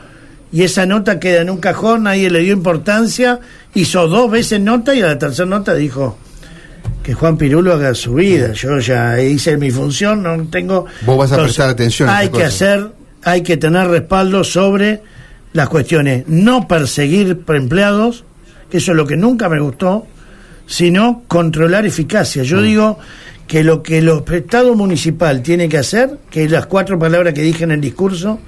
Y 0.52 0.64
esa 0.64 0.88
nota 0.88 1.20
queda 1.20 1.42
en 1.42 1.52
un 1.52 1.60
cajón, 1.60 2.06
nadie 2.06 2.32
le 2.32 2.40
dio 2.40 2.54
importancia, 2.54 3.40
hizo 3.76 4.08
dos 4.08 4.32
veces 4.32 4.60
nota 4.60 4.96
y 4.96 5.04
a 5.04 5.06
la 5.06 5.20
tercera 5.20 5.48
nota 5.48 5.76
dijo 5.76 6.18
que 7.04 7.14
Juan 7.14 7.38
Pirulo 7.38 7.76
haga 7.76 7.94
su 7.94 8.16
vida. 8.16 8.54
Yo 8.54 8.80
ya 8.80 9.22
hice 9.22 9.58
mi 9.58 9.70
función, 9.70 10.24
no 10.24 10.48
tengo... 10.48 10.88
Vos 11.06 11.20
vas 11.20 11.32
a 11.34 11.44
prestar 11.44 11.70
atención 11.70 12.10
a 12.10 12.18
Hay 12.18 12.30
que 12.30 12.46
hacer, 12.46 12.90
hay 13.22 13.44
que 13.44 13.58
tener 13.58 13.90
respaldo 13.90 14.44
sobre 14.44 15.04
las 15.54 15.70
cuestiones, 15.70 16.24
no 16.26 16.68
perseguir 16.68 17.44
empleados, 17.48 18.24
que 18.72 18.78
eso 18.78 18.94
es 18.94 18.98
lo 18.98 19.06
que 19.06 19.18
nunca 19.18 19.50
me 19.50 19.60
gustó, 19.60 20.08
sino 20.66 21.24
controlar 21.28 21.86
eficacia. 21.86 22.44
Yo 22.44 22.62
digo 22.62 23.00
que 23.48 23.64
lo 23.64 23.84
que 23.84 24.00
el 24.00 24.10
Estado 24.32 24.76
municipal 24.76 25.42
tiene 25.42 25.70
que 25.70 25.78
hacer, 25.78 26.18
que 26.30 26.50
las 26.50 26.66
cuatro 26.66 26.98
palabras 26.98 27.34
que 27.34 27.42
dije 27.42 27.64
en 27.64 27.72
el 27.72 27.82
discurso, 27.82 28.40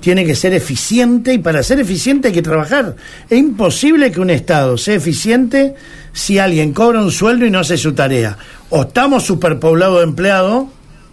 tiene 0.00 0.24
que 0.24 0.34
ser 0.34 0.52
eficiente 0.52 1.32
y 1.32 1.38
para 1.38 1.62
ser 1.62 1.80
eficiente 1.80 2.28
hay 2.28 2.34
que 2.34 2.42
trabajar. 2.42 2.94
Es 3.28 3.38
imposible 3.38 4.12
que 4.12 4.20
un 4.20 4.30
Estado 4.30 4.76
sea 4.78 4.94
eficiente 4.94 5.74
si 6.12 6.38
alguien 6.38 6.72
cobra 6.72 7.00
un 7.00 7.10
sueldo 7.10 7.44
y 7.44 7.50
no 7.50 7.60
hace 7.60 7.76
su 7.76 7.92
tarea. 7.92 8.36
O 8.70 8.82
estamos 8.82 9.24
superpoblados 9.24 9.98
de 9.98 10.04
empleados, 10.04 10.66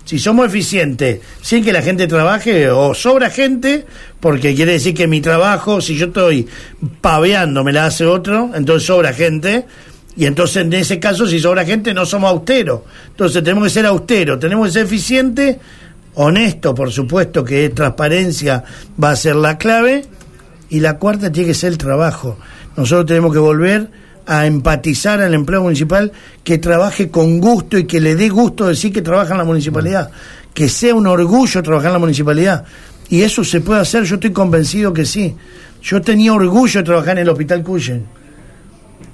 si 0.05 0.19
somos 0.19 0.45
eficientes 0.45 1.21
sin 1.41 1.63
que 1.63 1.73
la 1.73 1.81
gente 1.81 2.07
trabaje, 2.07 2.69
o 2.69 2.93
sobra 2.93 3.29
gente, 3.29 3.85
porque 4.19 4.53
quiere 4.53 4.73
decir 4.73 4.93
que 4.93 5.07
mi 5.07 5.21
trabajo, 5.21 5.81
si 5.81 5.95
yo 5.95 6.07
estoy 6.07 6.47
paveando, 7.01 7.63
me 7.63 7.71
la 7.71 7.85
hace 7.85 8.05
otro, 8.05 8.51
entonces 8.53 8.85
sobra 8.85 9.13
gente. 9.13 9.65
Y 10.15 10.25
entonces 10.25 10.57
en 10.57 10.73
ese 10.73 10.99
caso, 10.99 11.25
si 11.25 11.39
sobra 11.39 11.65
gente, 11.65 11.93
no 11.93 12.05
somos 12.05 12.31
austeros. 12.31 12.81
Entonces 13.07 13.43
tenemos 13.43 13.65
que 13.65 13.69
ser 13.69 13.85
austeros, 13.85 14.39
tenemos 14.39 14.67
que 14.67 14.73
ser 14.73 14.85
eficientes, 14.85 15.57
honesto, 16.15 16.75
por 16.75 16.91
supuesto 16.91 17.43
que 17.43 17.69
transparencia 17.69 18.63
va 19.01 19.11
a 19.11 19.15
ser 19.15 19.35
la 19.35 19.57
clave. 19.57 20.05
Y 20.69 20.79
la 20.79 20.97
cuarta 20.97 21.31
tiene 21.31 21.49
que 21.49 21.53
ser 21.53 21.71
el 21.71 21.77
trabajo. 21.77 22.37
Nosotros 22.75 23.05
tenemos 23.05 23.31
que 23.31 23.39
volver 23.39 23.89
a 24.25 24.45
empatizar 24.45 25.21
al 25.21 25.33
empleado 25.33 25.63
municipal 25.63 26.11
que 26.43 26.57
trabaje 26.57 27.09
con 27.09 27.39
gusto 27.39 27.77
y 27.77 27.85
que 27.85 27.99
le 27.99 28.15
dé 28.15 28.29
gusto 28.29 28.67
decir 28.67 28.91
que 28.93 29.01
trabaja 29.01 29.33
en 29.33 29.39
la 29.39 29.43
municipalidad, 29.43 30.09
que 30.53 30.69
sea 30.69 30.95
un 30.95 31.07
orgullo 31.07 31.61
trabajar 31.61 31.89
en 31.89 31.93
la 31.93 31.99
municipalidad. 31.99 32.65
Y 33.09 33.21
eso 33.21 33.43
se 33.43 33.61
puede 33.61 33.81
hacer, 33.81 34.03
yo 34.05 34.15
estoy 34.15 34.31
convencido 34.31 34.93
que 34.93 35.05
sí. 35.05 35.35
Yo 35.81 36.01
tenía 36.01 36.33
orgullo 36.33 36.79
de 36.79 36.85
trabajar 36.85 37.17
en 37.17 37.23
el 37.23 37.29
Hospital 37.29 37.61
Cuyen. 37.61 38.05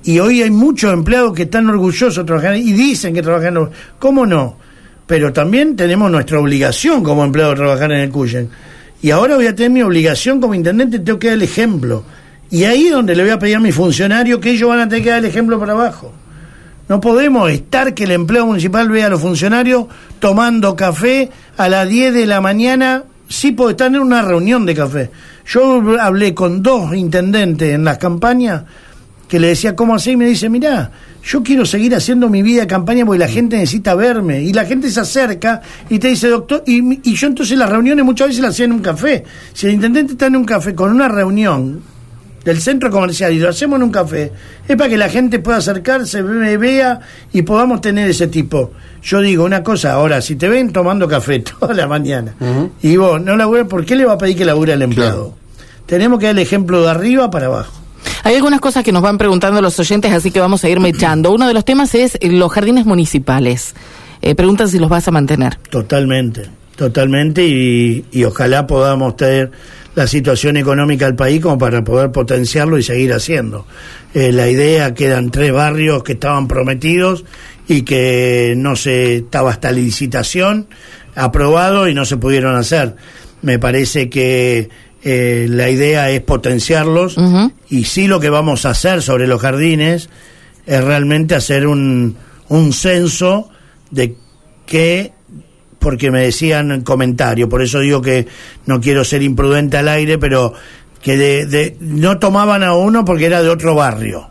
Y 0.03 0.19
hoy 0.19 0.41
hay 0.41 0.51
muchos 0.51 0.93
empleados 0.93 1.33
que 1.33 1.43
están 1.43 1.69
orgullosos 1.69 2.15
de 2.15 2.23
trabajar 2.23 2.55
y 2.55 2.71
dicen 2.71 3.13
que 3.13 3.21
trabajan. 3.21 3.57
en 3.57 3.69
¿Cómo 3.97 4.25
no? 4.25 4.57
Pero 5.05 5.33
también 5.33 5.75
tenemos 5.75 6.09
nuestra 6.11 6.39
obligación 6.39 7.03
como 7.03 7.23
empleado 7.23 7.51
de 7.51 7.57
trabajar 7.57 7.91
en 7.91 7.99
el 7.99 8.09
Cuyen. 8.09 8.49
Y 9.01 9.11
ahora 9.11 9.35
voy 9.35 9.47
a 9.47 9.55
tener 9.55 9.71
mi 9.71 9.81
obligación 9.81 10.41
como 10.41 10.53
intendente, 10.53 10.99
tengo 10.99 11.19
que 11.19 11.27
dar 11.27 11.37
el 11.37 11.43
ejemplo. 11.43 12.03
Y 12.51 12.63
ahí 12.63 12.87
es 12.87 12.91
donde 12.91 13.15
le 13.15 13.23
voy 13.23 13.31
a 13.31 13.39
pedir 13.39 13.55
a 13.55 13.59
mis 13.59 13.75
funcionarios 13.75 14.39
que 14.39 14.51
ellos 14.51 14.69
van 14.69 14.79
a 14.79 14.89
tener 14.89 15.03
que 15.03 15.09
dar 15.09 15.19
el 15.19 15.25
ejemplo 15.25 15.59
para 15.59 15.73
abajo. 15.73 16.13
No 16.87 16.99
podemos 16.99 17.49
estar 17.51 17.93
que 17.93 18.05
el 18.05 18.11
empleo 18.11 18.47
municipal 18.47 18.89
vea 18.89 19.05
a 19.05 19.09
los 19.09 19.21
funcionarios 19.21 19.85
tomando 20.19 20.75
café 20.75 21.29
a 21.55 21.69
las 21.69 21.87
10 21.87 22.15
de 22.15 22.25
la 22.25 22.41
mañana, 22.41 23.03
sí, 23.27 23.51
porque 23.51 23.71
están 23.71 23.93
en 23.93 24.01
una 24.01 24.23
reunión 24.23 24.65
de 24.65 24.73
café. 24.73 25.11
Yo 25.45 25.83
hablé 25.99 26.33
con 26.33 26.63
dos 26.63 26.95
intendentes 26.95 27.75
en 27.75 27.83
las 27.83 27.99
campañas 27.99 28.63
que 29.29 29.39
le 29.39 29.47
decía 29.47 29.75
cómo 29.75 29.95
hacer 29.95 30.13
y 30.13 30.17
me 30.17 30.25
dice, 30.25 30.49
mirá, 30.49 30.91
yo 31.23 31.43
quiero 31.43 31.63
seguir 31.63 31.95
haciendo 31.95 32.29
mi 32.29 32.41
vida 32.41 32.61
de 32.61 32.67
campaña 32.67 33.05
porque 33.05 33.19
la 33.19 33.27
gente 33.27 33.57
necesita 33.57 33.93
verme 33.93 34.41
y 34.41 34.51
la 34.51 34.65
gente 34.65 34.89
se 34.89 34.99
acerca 34.99 35.61
y 35.87 35.99
te 35.99 36.07
dice, 36.07 36.27
doctor, 36.27 36.63
y, 36.65 36.99
y 37.07 37.15
yo 37.15 37.27
entonces 37.27 37.55
las 37.57 37.69
reuniones 37.69 38.03
muchas 38.03 38.29
veces 38.29 38.41
las 38.41 38.51
hacía 38.51 38.65
en 38.65 38.73
un 38.73 38.79
café. 38.79 39.23
Si 39.53 39.67
el 39.67 39.73
intendente 39.73 40.13
está 40.13 40.25
en 40.25 40.35
un 40.35 40.45
café 40.45 40.73
con 40.73 40.91
una 40.91 41.07
reunión 41.07 41.81
del 42.43 42.59
centro 42.59 42.89
comercial 42.89 43.31
y 43.31 43.37
lo 43.37 43.49
hacemos 43.49 43.77
en 43.77 43.83
un 43.83 43.91
café, 43.91 44.31
es 44.67 44.75
para 44.75 44.89
que 44.89 44.97
la 44.97 45.09
gente 45.09 45.37
pueda 45.37 45.59
acercarse, 45.59 46.23
me 46.23 46.57
vea 46.57 46.99
y 47.31 47.43
podamos 47.43 47.81
tener 47.81 48.09
ese 48.09 48.27
tipo. 48.27 48.71
Yo 49.03 49.21
digo 49.21 49.45
una 49.45 49.61
cosa, 49.61 49.93
ahora, 49.93 50.21
si 50.21 50.37
te 50.37 50.49
ven 50.49 50.71
tomando 50.73 51.07
café 51.07 51.39
toda 51.59 51.75
la 51.75 51.85
mañana 51.87 52.33
y 52.81 52.97
vos 52.97 53.21
no 53.21 53.37
laburas, 53.37 53.67
¿por 53.67 53.85
qué 53.85 53.95
le 53.95 54.05
va 54.05 54.13
a 54.13 54.17
pedir 54.17 54.37
que 54.37 54.45
labure 54.45 54.73
al 54.73 54.81
empleado? 54.81 55.35
Tenemos 55.85 56.17
que 56.17 56.25
dar 56.25 56.35
el 56.35 56.41
ejemplo 56.41 56.81
de 56.81 56.89
arriba 56.89 57.29
para 57.29 57.45
abajo. 57.45 57.78
Hay 58.23 58.35
algunas 58.35 58.59
cosas 58.59 58.83
que 58.83 58.91
nos 58.91 59.01
van 59.01 59.17
preguntando 59.17 59.61
los 59.61 59.79
oyentes, 59.79 60.11
así 60.11 60.31
que 60.31 60.39
vamos 60.39 60.63
a 60.63 60.69
ir 60.69 60.77
echando. 60.85 61.31
Uno 61.31 61.47
de 61.47 61.53
los 61.53 61.65
temas 61.65 61.95
es 61.95 62.17
los 62.21 62.51
jardines 62.51 62.85
municipales. 62.85 63.73
Eh, 64.21 64.35
preguntan 64.35 64.67
si 64.67 64.79
los 64.79 64.89
vas 64.89 65.07
a 65.07 65.11
mantener. 65.11 65.55
Totalmente, 65.69 66.49
totalmente 66.75 67.45
y, 67.45 68.05
y 68.11 68.23
ojalá 68.23 68.67
podamos 68.67 69.15
tener 69.15 69.51
la 69.95 70.07
situación 70.07 70.57
económica 70.57 71.05
del 71.05 71.15
país 71.15 71.41
como 71.41 71.57
para 71.57 71.83
poder 71.83 72.11
potenciarlo 72.11 72.77
y 72.77 72.83
seguir 72.83 73.13
haciendo. 73.13 73.65
Eh, 74.13 74.31
la 74.31 74.49
idea 74.49 74.93
quedan 74.93 75.29
tres 75.29 75.51
barrios 75.51 76.03
que 76.03 76.13
estaban 76.13 76.47
prometidos 76.47 77.25
y 77.67 77.83
que 77.83 78.53
no 78.57 78.75
se 78.75 79.17
estaba 79.17 79.51
hasta 79.51 79.71
licitación 79.71 80.67
aprobado 81.15 81.87
y 81.87 81.93
no 81.93 82.05
se 82.05 82.17
pudieron 82.17 82.55
hacer. 82.55 82.95
Me 83.41 83.59
parece 83.59 84.09
que 84.09 84.69
eh, 85.03 85.47
la 85.49 85.69
idea 85.69 86.09
es 86.09 86.21
potenciarlos 86.21 87.15
y 87.69 87.85
sí 87.85 88.07
lo 88.07 88.19
que 88.19 88.29
vamos 88.29 88.65
a 88.65 88.71
hacer 88.71 89.01
sobre 89.01 89.27
los 89.27 89.41
jardines 89.41 90.09
es 90.65 90.83
realmente 90.83 91.35
hacer 91.35 91.67
un, 91.67 92.15
un 92.49 92.73
censo 92.73 93.49
de 93.91 94.15
qué 94.65 95.13
porque 95.79 96.11
me 96.11 96.21
decían 96.23 96.71
en 96.71 96.81
comentario, 96.81 97.47
por 97.47 97.61
eso 97.63 97.79
digo 97.79 98.01
que 98.01 98.27
no 98.65 98.81
quiero 98.81 99.05
ser 99.05 99.23
imprudente 99.23 99.77
al 99.77 99.87
aire, 99.87 100.17
pero 100.17 100.53
que 101.01 101.15
de, 101.15 101.45
de- 101.45 101.77
no 101.79 102.19
tomaban 102.19 102.63
a 102.63 102.73
uno 102.75 103.05
porque 103.05 103.25
era 103.27 103.41
de 103.41 103.47
otro 103.49 103.73
barrio. 103.75 104.27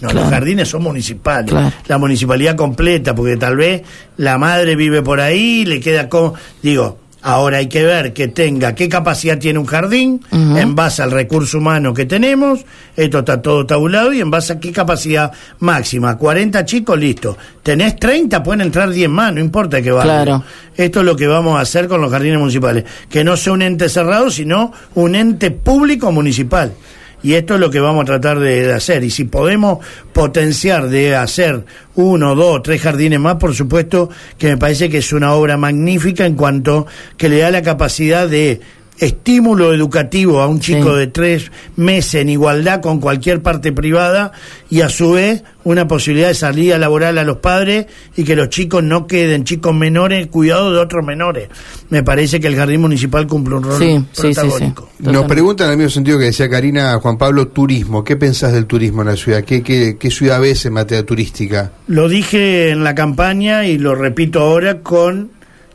No, 0.00 0.08
Claro. 0.10 0.20
los 0.20 0.30
jardines 0.30 0.68
son 0.68 0.82
municipales, 0.82 1.50
Claro. 1.50 1.72
la 1.88 1.98
municipalidad 1.98 2.54
completa, 2.54 3.14
porque 3.14 3.36
tal 3.38 3.56
vez 3.56 3.82
la 4.18 4.36
madre 4.38 4.76
vive 4.76 5.02
por 5.02 5.20
ahí, 5.20 5.64
le 5.64 5.80
queda 5.80 6.08
como, 6.08 6.34
digo, 6.62 6.98
ahora 7.26 7.58
hay 7.58 7.66
que 7.66 7.82
ver 7.82 8.12
que 8.12 8.28
tenga 8.28 8.76
qué 8.76 8.88
capacidad 8.88 9.36
tiene 9.36 9.58
un 9.58 9.66
jardín 9.66 10.20
en 10.30 10.76
base 10.76 11.02
al 11.02 11.10
recurso 11.10 11.58
humano 11.58 11.92
que 11.92 12.06
tenemos, 12.06 12.64
esto 12.96 13.18
está 13.18 13.42
todo 13.42 13.66
tabulado 13.66 14.12
y 14.12 14.20
en 14.20 14.30
base 14.30 14.52
a 14.52 14.60
qué 14.60 14.70
capacidad 14.70 15.32
máxima, 15.58 16.16
40 16.16 16.64
chicos, 16.64 16.96
listo. 16.96 17.36
Tenés 17.64 17.96
30, 17.96 18.44
pueden 18.44 18.60
entrar 18.60 18.90
10 18.90 19.10
más, 19.10 19.34
no 19.34 19.40
importa 19.40 19.82
qué 19.82 19.90
barrio. 19.90 20.12
Claro. 20.12 20.44
Esto 20.76 21.00
es 21.00 21.06
lo 21.06 21.16
que 21.16 21.26
vamos 21.26 21.58
a 21.58 21.62
hacer 21.62 21.88
con 21.88 22.00
los 22.00 22.12
jardines 22.12 22.38
municipales, 22.38 22.84
que 23.10 23.24
no 23.24 23.36
sea 23.36 23.54
un 23.54 23.62
ente 23.62 23.88
cerrado, 23.88 24.30
sino 24.30 24.72
un 24.94 25.16
ente 25.16 25.50
público 25.50 26.12
municipal. 26.12 26.74
Y 27.22 27.34
esto 27.34 27.54
es 27.54 27.60
lo 27.60 27.70
que 27.70 27.80
vamos 27.80 28.02
a 28.02 28.06
tratar 28.06 28.38
de, 28.38 28.72
hacer. 28.72 29.02
Y 29.02 29.10
si 29.10 29.24
podemos 29.24 29.78
potenciar 30.12 30.88
de 30.88 31.16
hacer 31.16 31.64
uno, 31.94 32.34
dos, 32.34 32.62
tres 32.62 32.82
jardines 32.82 33.18
más, 33.18 33.36
por 33.36 33.54
supuesto 33.54 34.10
que 34.38 34.48
me 34.48 34.56
parece 34.56 34.88
que 34.88 34.98
es 34.98 35.12
una 35.12 35.32
obra 35.32 35.56
magnífica 35.56 36.26
en 36.26 36.34
cuanto 36.34 36.86
que 37.16 37.28
le 37.28 37.38
da 37.38 37.50
la 37.50 37.62
capacidad 37.62 38.28
de 38.28 38.60
estímulo 38.98 39.72
educativo 39.74 40.40
a 40.40 40.46
un 40.46 40.60
chico 40.60 40.92
Sí. 40.94 40.98
de 41.00 41.06
tres 41.08 41.50
meses 41.76 42.14
en 42.22 42.28
igualdad 42.30 42.80
con 42.80 43.00
cualquier 43.00 43.42
parte 43.42 43.72
privada 43.72 44.32
y 44.70 44.80
a 44.80 44.88
su 44.88 45.12
vez 45.12 45.42
una 45.64 45.86
posibilidad 45.88 46.28
de 46.28 46.34
salida 46.34 46.78
laboral 46.78 47.18
a 47.18 47.24
los 47.24 47.38
padres 47.38 47.86
y 48.16 48.24
que 48.24 48.36
los 48.36 48.48
chicos 48.48 48.82
no 48.84 49.06
queden 49.06 49.44
chicos 49.44 49.74
menores 49.74 50.28
cuidado 50.28 50.72
de 50.72 50.78
otros 50.78 51.04
menores. 51.04 51.48
Me 51.90 52.02
parece 52.02 52.40
que 52.40 52.46
el 52.46 52.56
jardín 52.56 52.80
municipal 52.80 53.26
cumple 53.26 53.56
un 53.56 53.64
rol 53.64 53.78
Sí, 53.78 53.96
sí, 54.12 54.22
sí, 54.22 54.28
sí. 54.28 54.34
protagónico. 54.34 54.88
Nos 55.00 55.24
preguntan 55.26 55.66
en 55.66 55.72
el 55.72 55.78
mismo 55.78 55.90
sentido 55.90 56.18
que 56.18 56.26
decía 56.26 56.48
Karina 56.48 56.94
Juan 57.00 57.18
Pablo, 57.18 57.48
turismo. 57.48 58.02
¿Qué 58.04 58.16
pensás 58.16 58.52
del 58.52 58.66
turismo 58.66 59.02
en 59.02 59.08
la 59.08 59.16
ciudad? 59.16 59.42
¿Qué, 59.44 59.62
qué, 59.62 59.96
qué 59.98 60.10
ciudad 60.10 60.40
ves 60.40 60.64
en 60.66 60.72
materia 60.72 61.04
turística? 61.04 61.72
Lo 61.88 62.08
dije 62.08 62.70
en 62.70 62.82
la 62.84 62.94
campaña 62.94 63.66
y 63.66 63.76
lo 63.78 63.94
repito 63.94 64.40
ahora 64.40 64.80
con 64.80 65.30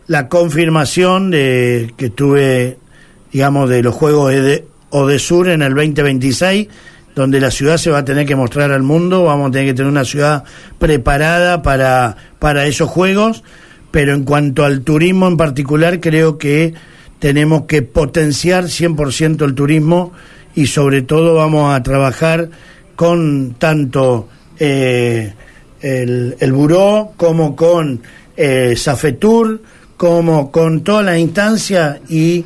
la 0.08 0.28
confirmación 0.30 1.32
de 1.32 1.94
que 1.98 2.10
tuve, 2.10 2.78
digamos, 3.32 3.70
de 3.70 3.84
los 3.84 3.96
Juegos 3.96 4.32
de 4.32 4.66
Odesur 4.90 5.50
en 5.50 5.62
el 5.62 5.74
2026, 5.74 6.68
donde 7.16 7.40
la 7.40 7.52
ciudad 7.52 7.78
se 7.78 7.92
va 7.92 8.00
a 8.00 8.06
tener 8.06 8.26
que 8.26 8.36
mostrar 8.36 8.72
al 8.72 8.84
mundo, 8.84 9.24
vamos 9.26 9.50
a 9.50 9.52
tener 9.52 9.68
que 9.68 9.74
tener 9.74 9.92
una 9.92 10.06
ciudad 10.06 10.44
preparada 10.80 11.62
para, 11.62 12.16
para 12.40 12.66
esos 12.66 12.90
juegos, 12.90 13.44
pero 13.92 14.14
en 14.14 14.24
cuanto 14.24 14.64
al 14.64 14.82
turismo 14.82 15.28
en 15.28 15.38
particular, 15.38 16.00
creo 16.00 16.38
que 16.38 16.74
tenemos 17.20 17.64
que 17.64 17.82
potenciar 17.82 18.66
100% 18.66 19.46
el 19.46 19.54
turismo 19.54 20.14
y 20.56 20.68
sobre 20.68 21.02
todo 21.02 21.36
vamos 21.36 21.74
a 21.74 21.84
trabajar 21.84 22.50
con 22.96 23.56
tanto 23.58 24.28
eh, 24.60 25.34
el, 25.82 26.36
el 26.40 26.54
buró 26.54 27.14
como 27.18 27.56
con 27.56 28.02
eh, 28.38 28.76
Safetur, 28.76 29.62
como 29.98 30.52
con 30.52 30.82
todas 30.82 31.06
las 31.06 31.20
instancias 31.20 32.00
y 32.10 32.44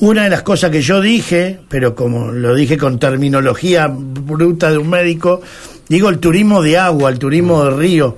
una 0.00 0.24
de 0.24 0.30
las 0.30 0.42
cosas 0.42 0.70
que 0.70 0.82
yo 0.82 1.00
dije, 1.00 1.60
pero 1.68 1.94
como 1.94 2.32
lo 2.32 2.54
dije 2.54 2.76
con 2.76 2.98
terminología 2.98 3.88
bruta 3.92 4.70
de 4.70 4.78
un 4.78 4.90
médico, 4.90 5.40
digo 5.88 6.08
el 6.08 6.18
turismo 6.18 6.62
de 6.62 6.78
agua, 6.78 7.10
el 7.10 7.18
turismo 7.18 7.64
de 7.64 7.70
río. 7.70 8.16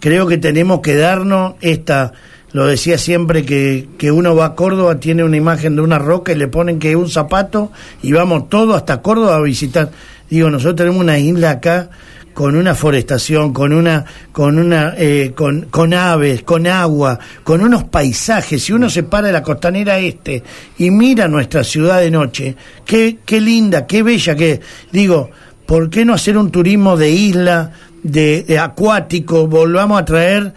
Creo 0.00 0.26
que 0.26 0.38
tenemos 0.38 0.80
que 0.80 0.96
darnos 0.96 1.54
esta, 1.60 2.12
lo 2.52 2.66
decía 2.66 2.98
siempre 2.98 3.44
que, 3.44 3.88
que 3.98 4.10
uno 4.10 4.34
va 4.34 4.46
a 4.46 4.54
Córdoba, 4.54 4.98
tiene 4.98 5.22
una 5.22 5.36
imagen 5.36 5.76
de 5.76 5.82
una 5.82 5.98
roca 5.98 6.32
y 6.32 6.36
le 6.36 6.48
ponen 6.48 6.78
que 6.78 6.90
es 6.90 6.96
un 6.96 7.08
zapato 7.08 7.70
y 8.02 8.12
vamos 8.12 8.48
todo 8.48 8.74
hasta 8.74 9.02
Córdoba 9.02 9.36
a 9.36 9.42
visitar. 9.42 9.90
Digo, 10.28 10.50
nosotros 10.50 10.76
tenemos 10.76 11.00
una 11.00 11.18
isla 11.18 11.50
acá 11.50 11.90
con 12.34 12.56
una 12.56 12.74
forestación, 12.74 13.52
con 13.52 13.72
una, 13.72 14.04
con 14.32 14.58
una, 14.58 14.94
eh, 14.96 15.32
con, 15.34 15.62
con 15.70 15.92
aves, 15.94 16.42
con 16.42 16.66
agua, 16.66 17.18
con 17.44 17.60
unos 17.60 17.84
paisajes. 17.84 18.62
Si 18.62 18.72
uno 18.72 18.88
se 18.88 19.02
para 19.02 19.28
de 19.28 19.32
la 19.32 19.42
costanera 19.42 19.98
este 19.98 20.42
y 20.78 20.90
mira 20.90 21.28
nuestra 21.28 21.64
ciudad 21.64 22.00
de 22.00 22.10
noche, 22.10 22.56
qué, 22.84 23.18
qué 23.24 23.40
linda, 23.40 23.86
qué 23.86 24.02
bella 24.02 24.34
que, 24.34 24.60
digo, 24.92 25.30
¿por 25.66 25.90
qué 25.90 26.04
no 26.04 26.14
hacer 26.14 26.38
un 26.38 26.50
turismo 26.50 26.96
de 26.96 27.10
isla, 27.10 27.72
de 28.02 28.58
acuático? 28.58 29.46
Volvamos 29.46 30.00
a 30.00 30.04
traer 30.04 30.54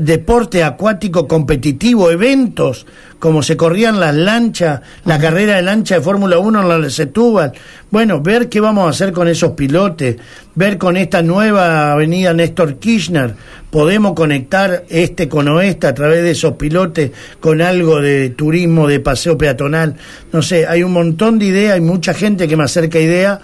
deporte 0.00 0.64
acuático 0.64 1.28
competitivo, 1.28 2.10
eventos, 2.10 2.86
como 3.18 3.42
se 3.42 3.56
corrían 3.56 4.00
las 4.00 4.14
lanchas, 4.14 4.80
la 5.04 5.18
carrera 5.18 5.56
de 5.56 5.62
lancha 5.62 5.96
de 5.96 6.00
Fórmula 6.00 6.38
1 6.38 6.60
en 6.60 6.82
la 6.82 6.90
Setúbal. 6.90 7.52
Bueno, 7.90 8.20
ver 8.20 8.48
qué 8.48 8.60
vamos 8.60 8.86
a 8.86 8.90
hacer 8.90 9.12
con 9.12 9.28
esos 9.28 9.52
pilotes, 9.52 10.16
ver 10.54 10.76
con 10.76 10.96
esta 10.96 11.22
nueva 11.22 11.92
avenida 11.92 12.34
Néstor 12.34 12.78
Kirchner, 12.78 13.34
podemos 13.70 14.14
conectar 14.14 14.84
este 14.88 15.28
con 15.28 15.48
oeste 15.48 15.86
a 15.86 15.94
través 15.94 16.22
de 16.22 16.32
esos 16.32 16.54
pilotes 16.54 17.12
con 17.40 17.62
algo 17.62 18.00
de 18.00 18.30
turismo, 18.30 18.88
de 18.88 19.00
paseo 19.00 19.38
peatonal. 19.38 19.94
No 20.32 20.42
sé, 20.42 20.66
hay 20.66 20.82
un 20.82 20.92
montón 20.92 21.38
de 21.38 21.46
ideas, 21.46 21.74
hay 21.74 21.80
mucha 21.80 22.12
gente 22.12 22.48
que 22.48 22.56
me 22.56 22.64
acerca 22.64 22.98
ideas 22.98 23.38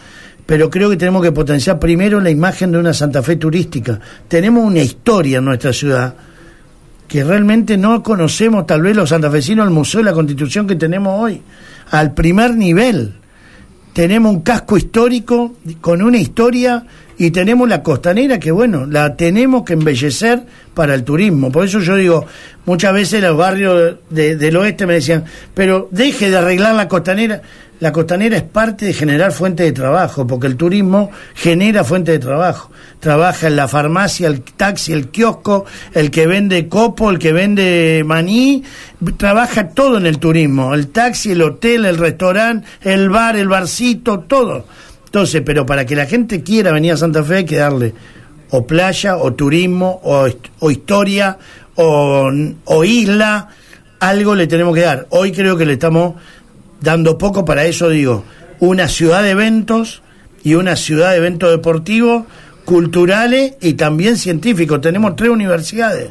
pero 0.45 0.69
creo 0.69 0.91
que 0.91 0.97
tenemos 0.97 1.23
que 1.23 1.31
potenciar 1.31 1.79
primero 1.79 2.21
la 2.21 2.29
imagen 2.29 2.73
de 2.73 2.79
una 2.79 2.93
Santa 2.93 3.23
Fe 3.23 3.37
turística. 3.37 4.01
Tenemos 4.27 4.65
una 4.65 4.81
historia 4.81 5.39
en 5.39 5.45
nuestra 5.45 5.73
ciudad 5.73 6.15
que 7.13 7.23
realmente 7.23 7.77
no 7.77 8.03
conocemos 8.03 8.67
tal 8.67 8.81
vez 8.81 8.97
los 8.97 9.11
santafesinos 9.11 9.67
el 9.67 9.71
Museo 9.71 9.99
de 9.99 10.07
la 10.07 10.15
Constitución 10.15 10.67
que 10.67 10.77
tenemos 10.77 11.21
hoy, 11.21 11.43
al 11.91 12.15
primer 12.15 12.57
nivel. 12.57 13.17
Tenemos 13.93 14.33
un 14.33 14.41
casco 14.41 14.79
histórico 14.79 15.53
con 15.83 16.01
una 16.01 16.17
historia 16.17 16.87
y 17.23 17.31
tenemos 17.31 17.69
la 17.69 17.85
costanera 17.85 18.41
que 18.41 18.51
bueno, 18.51 18.85
la 18.85 19.15
tenemos 19.15 19.63
que 19.63 19.75
embellecer 19.75 20.43
para 20.75 20.95
el 20.95 21.05
turismo. 21.05 21.53
Por 21.53 21.65
eso 21.65 21.79
yo 21.79 21.95
digo, 21.95 22.27
muchas 22.67 22.93
veces 22.93 23.23
los 23.23 23.37
barrios 23.37 23.97
del 24.11 24.57
oeste 24.57 24.87
me 24.87 24.95
decían, 24.95 25.25
pero 25.55 25.89
deje 25.93 26.31
de 26.31 26.39
arreglar 26.39 26.75
la 26.75 26.89
costanera 26.89 27.43
la 27.83 27.91
costanera 27.91 28.37
es 28.37 28.45
parte 28.45 28.87
de 28.87 28.93
generar 28.93 29.33
fuente 29.33 29.65
de 29.65 29.73
trabajo, 29.73 30.25
porque 30.25 30.47
el 30.47 30.57
turismo 30.57 31.11
genera 31.35 31.83
fuente 31.83 32.13
de 32.13 32.21
trabajo. 32.21 32.71
Trabaja 33.01 33.49
en 33.49 33.57
la 33.57 33.67
farmacia, 33.67 34.29
el 34.29 34.43
taxi, 34.43 34.93
el 34.93 35.09
kiosco, 35.09 35.65
el 35.93 36.13
que 36.13 36.29
vende 36.29 36.69
copo, 36.69 37.11
el 37.11 37.19
que 37.19 37.33
vende 37.33 38.05
maní, 38.07 38.63
trabaja 39.17 39.71
todo 39.71 39.99
en 39.99 40.07
el 40.07 40.21
turismo, 40.21 40.75
el 40.75 40.91
taxi, 40.93 41.33
el 41.33 41.43
hotel, 41.43 41.85
el 41.85 41.99
restaurante, 41.99 42.69
el 42.83 43.11
bar, 43.11 43.35
el 43.35 43.49
barcito, 43.49 44.21
todo. 44.21 44.65
Entonces, 45.13 45.43
pero 45.45 45.67
para 45.67 45.85
que 45.85 45.95
la 45.95 46.07
gente 46.07 46.43
quiera 46.43 46.73
venir 46.73 46.93
a 46.93 46.97
Santa 46.97 47.23
Fe 47.23 47.37
hay 47.37 47.45
que 47.45 47.57
darle 47.57 47.93
o 48.49 48.67
playa, 48.67 49.19
o 49.19 49.35
turismo, 49.35 50.01
o, 50.05 50.27
o 50.61 50.71
historia, 50.71 51.37
o, 51.75 52.31
o 52.65 52.85
isla, 52.85 53.49
algo 54.01 54.35
le 54.35 54.47
tenemos 54.47 54.75
que 54.75 54.81
dar. 54.81 55.07
Hoy 55.11 55.33
creo 55.33 55.59
que 55.59 55.67
le 55.67 55.75
estamos 55.75 56.15
dando 56.81 57.19
poco 57.19 57.45
para 57.45 57.67
eso, 57.67 57.91
digo, 57.91 58.25
una 58.61 58.89
ciudad 58.89 59.23
de 59.23 59.33
eventos 59.33 60.01
y 60.45 60.55
una 60.55 60.77
ciudad 60.77 61.11
de 61.11 61.19
eventos 61.19 61.51
deportivos, 61.51 62.25
culturales 62.65 63.53
y 63.61 63.75
también 63.75 64.17
científicos. 64.17 64.81
Tenemos 64.81 65.15
tres 65.15 65.29
universidades, 65.29 66.11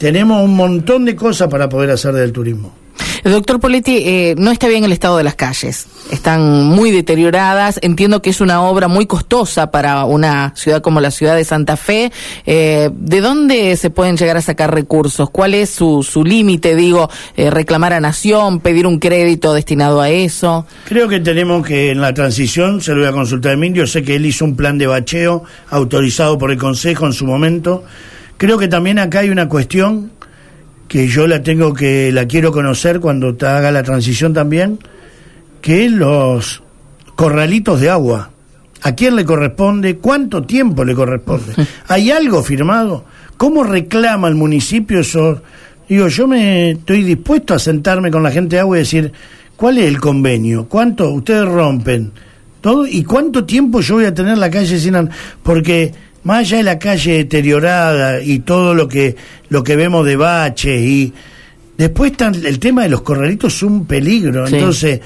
tenemos 0.00 0.42
un 0.42 0.56
montón 0.56 1.04
de 1.04 1.14
cosas 1.14 1.46
para 1.46 1.68
poder 1.68 1.90
hacer 1.90 2.12
del 2.14 2.32
turismo. 2.32 2.83
Doctor 3.24 3.58
Poletti, 3.58 4.02
eh, 4.04 4.34
no 4.36 4.50
está 4.50 4.68
bien 4.68 4.84
el 4.84 4.92
estado 4.92 5.16
de 5.16 5.24
las 5.24 5.34
calles. 5.34 5.86
Están 6.10 6.66
muy 6.66 6.90
deterioradas. 6.90 7.78
Entiendo 7.82 8.20
que 8.20 8.30
es 8.30 8.40
una 8.42 8.62
obra 8.62 8.86
muy 8.86 9.06
costosa 9.06 9.70
para 9.70 10.04
una 10.04 10.52
ciudad 10.56 10.82
como 10.82 11.00
la 11.00 11.10
ciudad 11.10 11.34
de 11.34 11.44
Santa 11.44 11.76
Fe. 11.78 12.12
Eh, 12.44 12.90
¿De 12.92 13.20
dónde 13.22 13.76
se 13.76 13.88
pueden 13.88 14.18
llegar 14.18 14.36
a 14.36 14.42
sacar 14.42 14.74
recursos? 14.74 15.30
¿Cuál 15.30 15.54
es 15.54 15.70
su, 15.70 16.02
su 16.02 16.22
límite? 16.22 16.76
Digo, 16.76 17.08
eh, 17.36 17.50
reclamar 17.50 17.94
a 17.94 18.00
Nación, 18.00 18.60
pedir 18.60 18.86
un 18.86 18.98
crédito 18.98 19.54
destinado 19.54 20.02
a 20.02 20.10
eso. 20.10 20.66
Creo 20.86 21.08
que 21.08 21.20
tenemos 21.20 21.66
que 21.66 21.92
en 21.92 22.02
la 22.02 22.12
transición, 22.12 22.82
se 22.82 22.92
lo 22.92 22.98
voy 22.98 23.08
a 23.08 23.12
consultar 23.12 23.52
a 23.52 23.54
Emilio, 23.54 23.86
sé 23.86 24.02
que 24.02 24.16
él 24.16 24.26
hizo 24.26 24.44
un 24.44 24.54
plan 24.54 24.76
de 24.76 24.86
bacheo 24.86 25.44
autorizado 25.70 26.36
por 26.36 26.50
el 26.50 26.58
Consejo 26.58 27.06
en 27.06 27.14
su 27.14 27.24
momento. 27.24 27.84
Creo 28.36 28.58
que 28.58 28.68
también 28.68 28.98
acá 28.98 29.20
hay 29.20 29.30
una 29.30 29.48
cuestión 29.48 30.10
que 30.88 31.08
yo 31.08 31.26
la 31.26 31.42
tengo 31.42 31.74
que, 31.74 32.12
la 32.12 32.26
quiero 32.26 32.52
conocer 32.52 33.00
cuando 33.00 33.34
te 33.34 33.46
haga 33.46 33.72
la 33.72 33.82
transición 33.82 34.32
también, 34.32 34.78
que 35.60 35.86
es 35.86 35.92
los 35.92 36.62
corralitos 37.16 37.80
de 37.80 37.90
agua. 37.90 38.30
¿A 38.82 38.94
quién 38.94 39.16
le 39.16 39.24
corresponde? 39.24 39.96
¿Cuánto 39.96 40.42
tiempo 40.42 40.84
le 40.84 40.94
corresponde? 40.94 41.54
¿Hay 41.88 42.10
algo 42.10 42.42
firmado? 42.42 43.04
¿Cómo 43.36 43.64
reclama 43.64 44.28
el 44.28 44.34
municipio 44.34 45.00
eso? 45.00 45.42
Digo, 45.88 46.08
yo 46.08 46.26
me 46.26 46.72
estoy 46.72 47.02
dispuesto 47.02 47.54
a 47.54 47.58
sentarme 47.58 48.10
con 48.10 48.22
la 48.22 48.30
gente 48.30 48.56
de 48.56 48.60
agua 48.60 48.76
y 48.76 48.80
decir, 48.80 49.12
¿cuál 49.56 49.78
es 49.78 49.86
el 49.86 50.00
convenio? 50.00 50.66
¿Cuánto 50.68 51.10
ustedes 51.10 51.46
rompen? 51.46 52.12
¿Todo? 52.60 52.86
¿Y 52.86 53.04
cuánto 53.04 53.44
tiempo 53.44 53.80
yo 53.80 53.96
voy 53.96 54.06
a 54.06 54.14
tener 54.14 54.38
la 54.38 54.50
calle 54.50 54.78
sin... 54.78 55.10
Porque 55.42 55.92
más 56.24 56.38
allá 56.40 56.56
de 56.58 56.62
la 56.64 56.78
calle 56.78 57.18
deteriorada 57.18 58.20
y 58.22 58.40
todo 58.40 58.74
lo 58.74 58.88
que, 58.88 59.14
lo 59.48 59.62
que 59.62 59.76
vemos 59.76 60.04
de 60.04 60.16
baches 60.16 60.80
y 60.80 61.12
después 61.76 62.12
el 62.20 62.58
tema 62.58 62.82
de 62.82 62.88
los 62.88 63.02
corralitos 63.02 63.54
es 63.54 63.62
un 63.62 63.86
peligro. 63.86 64.46
Entonces, 64.46 65.00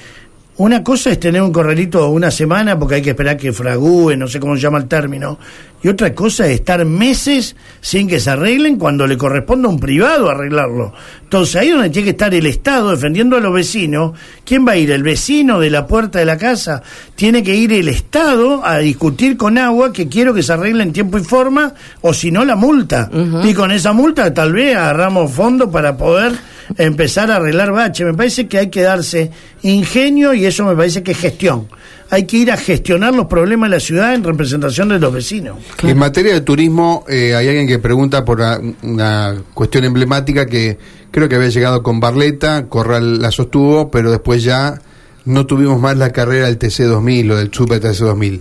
una 0.59 0.83
cosa 0.83 1.11
es 1.11 1.21
tener 1.21 1.41
un 1.41 1.53
corralito 1.53 2.09
una 2.09 2.31
semana 2.33 2.79
porque 2.79 2.97
hay 2.97 3.03
que 3.03 3.11
esperar 3.11 3.37
que 3.37 3.53
fragúe, 3.53 4.17
no 4.17 4.27
sé 4.27 4.41
cómo 4.41 4.57
se 4.57 4.63
llama 4.63 4.79
el 4.79 4.87
término, 4.87 5.39
y 5.81 5.87
otra 5.87 6.13
cosa 6.13 6.47
es 6.47 6.55
estar 6.55 6.85
meses 6.85 7.55
sin 7.81 8.09
que 8.09 8.19
se 8.19 8.31
arreglen 8.31 8.77
cuando 8.77 9.07
le 9.07 9.17
corresponde 9.17 9.69
a 9.69 9.71
un 9.71 9.79
privado 9.79 10.29
arreglarlo. 10.29 10.93
Entonces 11.23 11.55
ahí 11.55 11.69
es 11.69 11.75
donde 11.75 11.91
tiene 11.91 12.07
que 12.07 12.11
estar 12.11 12.35
el 12.35 12.47
Estado 12.47 12.91
defendiendo 12.91 13.37
a 13.37 13.41
los 13.41 13.55
vecinos. 13.55 14.19
¿Quién 14.45 14.67
va 14.67 14.73
a 14.73 14.77
ir? 14.77 14.91
¿El 14.91 15.05
vecino 15.05 15.61
de 15.61 15.71
la 15.71 15.87
puerta 15.87 16.19
de 16.19 16.25
la 16.25 16.37
casa? 16.37 16.83
Tiene 17.15 17.45
que 17.45 17.55
ir 17.55 17.73
el 17.73 17.89
Estado 17.89 18.67
a 18.67 18.79
discutir 18.79 19.37
con 19.37 19.59
agua 19.59 19.93
que 19.93 20.09
quiero 20.09 20.35
que 20.35 20.43
se 20.43 20.53
arregle 20.53 20.83
en 20.83 20.93
tiempo 20.93 21.19
y 21.19 21.23
forma, 21.23 21.73
o 22.01 22.13
si 22.13 22.33
no 22.33 22.45
la 22.45 22.57
multa. 22.57 23.09
Y 23.45 23.55
con 23.55 23.71
esa 23.71 23.93
multa 23.93 24.35
tal 24.35 24.55
vez 24.55 24.75
agarramos 24.75 25.31
fondo 25.31 25.71
para 25.71 25.97
poder 25.97 26.33
empezar 26.77 27.31
a 27.31 27.37
arreglar 27.37 27.73
bache. 27.73 28.05
Me 28.05 28.15
parece 28.15 28.47
que 28.47 28.59
hay 28.59 28.71
que 28.71 28.83
darse 28.83 29.31
ingenio 29.63 30.35
y 30.35 30.45
eso 30.45 30.65
me 30.65 30.75
parece 30.75 31.03
que 31.03 31.13
es 31.13 31.19
gestión. 31.19 31.69
Hay 32.11 32.25
que 32.25 32.39
ir 32.39 32.51
a 32.51 32.57
gestionar 32.57 33.15
los 33.15 33.27
problemas 33.27 33.71
de 33.71 33.77
la 33.77 33.81
ciudad 33.81 34.15
en 34.15 34.25
representación 34.25 34.89
de 34.89 34.99
los 34.99 35.13
vecinos. 35.13 35.59
En 35.83 35.99
materia 35.99 36.33
de 36.33 36.41
turismo, 36.41 37.05
eh, 37.09 37.35
hay 37.35 37.49
alguien 37.49 37.67
que 37.67 37.79
pregunta 37.79 38.25
por 38.25 38.41
una, 38.83 39.35
cuestión 39.53 39.85
emblemática 39.85 40.47
que 40.47 40.79
creo 41.11 41.29
que 41.29 41.37
había 41.37 41.49
llegado 41.49 41.83
con 41.83 42.01
Barleta, 42.01 42.67
Corral 42.67 43.21
la 43.21 43.31
sostuvo, 43.31 43.91
pero 43.91 44.11
después 44.11 44.43
ya 44.43 44.81
no 45.27 45.45
tuvimos 45.45 45.81
más 45.81 45.97
la 45.99 46.11
carrera 46.11 46.47
del 46.47 46.59
TC2000 46.59 47.33
o 47.33 47.37
del 47.37 47.53
Super 47.53 47.83
TC2000. 47.83 48.41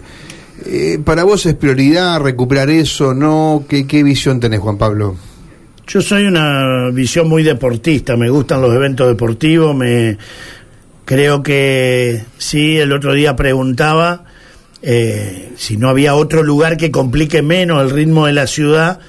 Eh, 0.65 0.99
¿Para 1.03 1.23
vos 1.23 1.45
es 1.45 1.55
prioridad 1.55 2.19
recuperar 2.21 2.69
eso? 2.69 3.13
¿No? 3.13 3.65
¿Qué, 3.67 3.85
¿Qué 3.85 4.01
visión 4.03 4.39
tenés, 4.39 4.61
Juan 4.61 4.77
Pablo? 4.77 5.15
Yo 5.87 6.01
soy 6.01 6.25
una 6.25 6.89
visión 6.91 7.29
muy 7.29 7.43
deportista, 7.43 8.17
me 8.17 8.29
gustan 8.29 8.61
los 8.61 8.75
eventos 8.75 9.07
deportivos, 9.07 9.73
me 9.73 10.17
creo 11.05 11.41
que 11.41 12.25
sí, 12.37 12.77
el 12.77 12.91
otro 12.91 13.13
día 13.13 13.37
preguntaba 13.37 14.25
eh, 14.81 15.53
si 15.55 15.77
no 15.77 15.87
había 15.87 16.13
otro 16.13 16.43
lugar 16.43 16.75
que 16.75 16.91
complique 16.91 17.41
menos 17.41 17.81
el 17.81 17.91
ritmo 17.91 18.25
de 18.25 18.33
la 18.33 18.47
ciudad, 18.47 18.99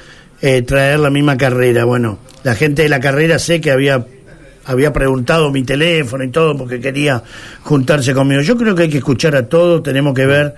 eh, 0.40 0.62
traer 0.62 1.00
la 1.00 1.10
misma 1.10 1.36
carrera. 1.36 1.84
Bueno, 1.84 2.20
la 2.44 2.54
gente 2.54 2.82
de 2.82 2.88
la 2.88 3.00
carrera 3.00 3.40
sé 3.40 3.60
que 3.60 3.72
había 3.72 4.06
había 4.64 4.92
preguntado 4.92 5.50
mi 5.50 5.64
teléfono 5.64 6.22
y 6.22 6.28
todo 6.28 6.56
porque 6.56 6.78
quería 6.78 7.24
juntarse 7.62 8.14
conmigo. 8.14 8.40
Yo 8.42 8.56
creo 8.56 8.76
que 8.76 8.84
hay 8.84 8.88
que 8.88 8.98
escuchar 8.98 9.34
a 9.34 9.48
todos, 9.48 9.82
tenemos 9.82 10.14
que 10.14 10.26
ver 10.26 10.54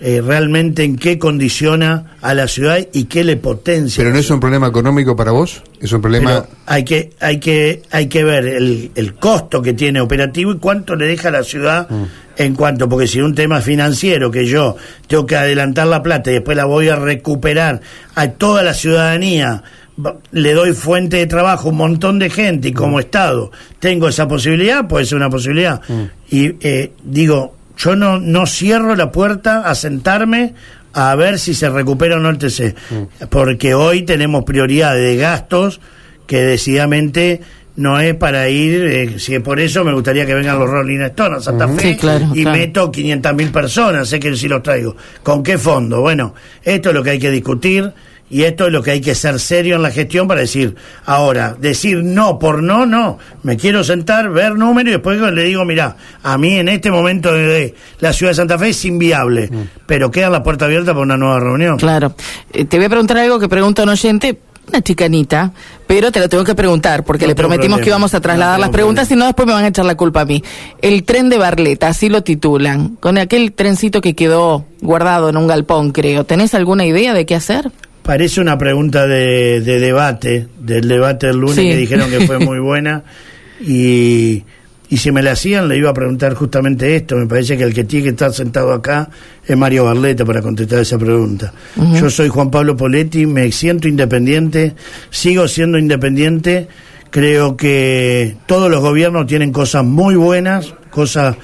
eh, 0.00 0.20
realmente 0.24 0.84
en 0.84 0.96
qué 0.96 1.18
condiciona 1.18 2.16
a 2.20 2.34
la 2.34 2.48
ciudad 2.48 2.78
y 2.92 3.04
qué 3.04 3.24
le 3.24 3.36
potencia. 3.36 4.02
Pero 4.02 4.12
no 4.14 4.20
es 4.20 4.30
un 4.30 4.40
problema 4.40 4.68
económico 4.68 5.16
para 5.16 5.32
vos, 5.32 5.62
es 5.80 5.92
un 5.92 6.00
problema... 6.00 6.30
Pero 6.30 6.46
hay 6.66 6.84
que, 6.84 7.12
hay 7.20 7.38
que, 7.38 7.82
hay 7.90 8.06
que 8.06 8.24
ver 8.24 8.46
el, 8.46 8.90
el 8.94 9.14
costo 9.14 9.62
que 9.62 9.72
tiene 9.72 10.00
operativo 10.00 10.52
y 10.52 10.58
cuánto 10.58 10.96
le 10.96 11.06
deja 11.06 11.28
a 11.28 11.32
la 11.32 11.42
ciudad 11.42 11.88
Mm. 11.88 12.04
en 12.36 12.54
cuanto, 12.54 12.88
porque 12.88 13.06
si 13.06 13.20
un 13.20 13.34
tema 13.34 13.60
financiero 13.60 14.30
que 14.30 14.46
yo 14.46 14.76
tengo 15.06 15.26
que 15.26 15.36
adelantar 15.36 15.86
la 15.86 16.02
plata 16.02 16.30
y 16.30 16.34
después 16.34 16.56
la 16.56 16.64
voy 16.64 16.88
a 16.88 16.96
recuperar 16.96 17.80
a 18.14 18.28
toda 18.28 18.62
la 18.62 18.74
ciudadanía, 18.74 19.62
le 20.32 20.52
doy 20.52 20.72
fuente 20.72 21.18
de 21.18 21.26
trabajo 21.26 21.68
a 21.68 21.70
un 21.70 21.76
montón 21.76 22.18
de 22.18 22.30
gente 22.30 22.68
y 22.68 22.72
como 22.72 22.98
Estado 22.98 23.52
tengo 23.78 24.08
esa 24.08 24.26
posibilidad, 24.26 24.88
puede 24.88 25.04
ser 25.04 25.16
una 25.16 25.30
posibilidad. 25.30 25.80
Y 26.30 26.56
eh, 26.60 26.92
digo, 27.04 27.54
yo 27.76 27.96
no, 27.96 28.18
no 28.18 28.46
cierro 28.46 28.96
la 28.96 29.10
puerta 29.10 29.60
a 29.68 29.74
sentarme 29.74 30.54
a 30.92 31.14
ver 31.16 31.38
si 31.38 31.54
se 31.54 31.68
recupera 31.68 32.16
o 32.16 32.18
no 32.20 32.30
el 32.30 32.38
TC, 32.38 32.74
porque 33.28 33.74
hoy 33.74 34.02
tenemos 34.02 34.44
prioridad 34.44 34.94
de 34.94 35.16
gastos 35.16 35.80
que 36.26 36.42
decididamente 36.42 37.40
no 37.76 37.98
es 37.98 38.14
para 38.14 38.48
ir, 38.48 38.84
eh, 38.84 39.18
si 39.18 39.34
es 39.34 39.40
por 39.40 39.58
eso 39.58 39.82
me 39.84 39.92
gustaría 39.92 40.24
que 40.24 40.34
vengan 40.34 40.58
los 40.58 40.70
Rolling 40.70 41.00
Stones 41.00 41.38
a 41.38 41.40
Santa 41.40 41.66
Fe 41.68 41.80
Sí, 41.80 41.96
claro, 41.96 42.26
y 42.32 42.42
claro. 42.42 42.58
meto 42.58 42.92
500 42.92 43.34
mil 43.34 43.50
personas, 43.50 44.08
sé 44.08 44.20
que 44.20 44.36
sí 44.36 44.46
los 44.46 44.62
traigo. 44.62 44.96
¿Con 45.24 45.42
qué 45.42 45.58
fondo? 45.58 46.00
Bueno, 46.00 46.34
esto 46.62 46.90
es 46.90 46.94
lo 46.94 47.02
que 47.02 47.10
hay 47.10 47.18
que 47.18 47.32
discutir 47.32 47.92
y 48.30 48.42
esto 48.42 48.66
es 48.66 48.72
lo 48.72 48.82
que 48.82 48.92
hay 48.92 49.00
que 49.00 49.14
ser 49.14 49.38
serio 49.38 49.76
en 49.76 49.82
la 49.82 49.90
gestión 49.90 50.26
para 50.26 50.40
decir, 50.40 50.74
ahora, 51.04 51.56
decir 51.58 52.02
no 52.02 52.38
por 52.38 52.62
no, 52.62 52.86
no, 52.86 53.18
me 53.42 53.56
quiero 53.56 53.84
sentar, 53.84 54.30
ver 54.30 54.54
números 54.56 54.88
y 54.88 54.92
después 54.92 55.20
le 55.20 55.44
digo, 55.44 55.64
mira, 55.64 55.96
a 56.22 56.38
mí 56.38 56.58
en 56.58 56.68
este 56.68 56.90
momento 56.90 57.32
de 57.32 57.74
la 58.00 58.12
ciudad 58.12 58.30
de 58.30 58.36
Santa 58.36 58.58
Fe 58.58 58.70
es 58.70 58.84
inviable, 58.84 59.50
pero 59.86 60.10
queda 60.10 60.30
la 60.30 60.42
puerta 60.42 60.64
abierta 60.64 60.92
para 60.92 61.02
una 61.02 61.16
nueva 61.16 61.40
reunión. 61.40 61.76
Claro. 61.76 62.14
Eh, 62.52 62.64
te 62.64 62.76
voy 62.78 62.86
a 62.86 62.88
preguntar 62.88 63.18
algo 63.18 63.38
que 63.38 63.48
pregunta 63.48 63.82
un 63.82 63.90
oyente, 63.90 64.38
una 64.68 64.80
chicanita, 64.80 65.52
pero 65.86 66.10
te 66.10 66.20
lo 66.20 66.28
tengo 66.28 66.44
que 66.44 66.54
preguntar 66.54 67.04
porque 67.04 67.26
No 67.26 67.28
le 67.28 67.34
prometimos 67.34 67.80
que 67.80 67.88
íbamos 67.88 68.14
a 68.14 68.20
trasladar 68.20 68.58
No 68.58 68.62
las 68.62 68.70
preguntas, 68.70 69.06
si 69.08 69.16
no 69.16 69.26
después 69.26 69.46
me 69.46 69.52
van 69.52 69.64
a 69.64 69.68
echar 69.68 69.84
la 69.84 69.96
culpa 69.96 70.22
a 70.22 70.24
mí. 70.24 70.42
El 70.80 71.04
tren 71.04 71.28
de 71.28 71.38
Barleta, 71.38 71.88
así 71.88 72.08
lo 72.08 72.22
titulan, 72.22 72.96
con 72.96 73.18
aquel 73.18 73.52
trencito 73.52 74.00
que 74.00 74.14
quedó 74.14 74.64
guardado 74.80 75.28
en 75.28 75.36
un 75.36 75.46
galpón, 75.46 75.92
creo. 75.92 76.24
¿Tenés 76.24 76.54
alguna 76.54 76.86
idea 76.86 77.12
de 77.12 77.26
qué 77.26 77.34
hacer? 77.34 77.70
Parece 78.04 78.40
una 78.40 78.56
pregunta 78.58 79.06
de, 79.06 79.60
de 79.62 79.80
debate, 79.80 80.46
del 80.60 80.86
debate 80.86 81.26
del 81.28 81.38
lunes 81.38 81.56
Sí. 81.56 81.68
que 81.68 81.76
dijeron 81.76 82.10
que 82.10 82.26
fue 82.26 82.38
muy 82.38 82.58
buena. 82.60 83.02
Y, 83.66 84.44
y 84.90 84.96
si 84.98 85.10
me 85.10 85.22
la 85.22 85.32
hacían, 85.32 85.68
le 85.68 85.78
iba 85.78 85.90
a 85.90 85.94
preguntar 85.94 86.34
justamente 86.34 86.94
esto. 86.96 87.16
Me 87.16 87.26
parece 87.26 87.56
que 87.56 87.64
el 87.64 87.72
que 87.72 87.84
tiene 87.84 88.04
que 88.04 88.10
estar 88.10 88.32
sentado 88.32 88.72
acá 88.72 89.08
es 89.46 89.56
Mario 89.56 89.84
Barleta 89.86 90.24
para 90.24 90.42
contestar 90.42 90.80
esa 90.80 90.98
pregunta. 90.98 91.52
Yo 91.98 92.10
soy 92.10 92.28
Juan 92.28 92.50
Pablo 92.50 92.76
Poletti, 92.76 93.24
me 93.26 93.50
siento 93.52 93.88
independiente, 93.88 94.74
sigo 95.10 95.48
siendo 95.48 95.78
independiente. 95.78 96.68
Creo 97.10 97.56
que 97.56 98.36
todos 98.46 98.70
los 98.70 98.80
gobiernos 98.80 99.26
tienen 99.26 99.52
cosas 99.52 99.84
muy 99.84 100.16
buenas, 100.16 100.74
cosas 100.90 101.36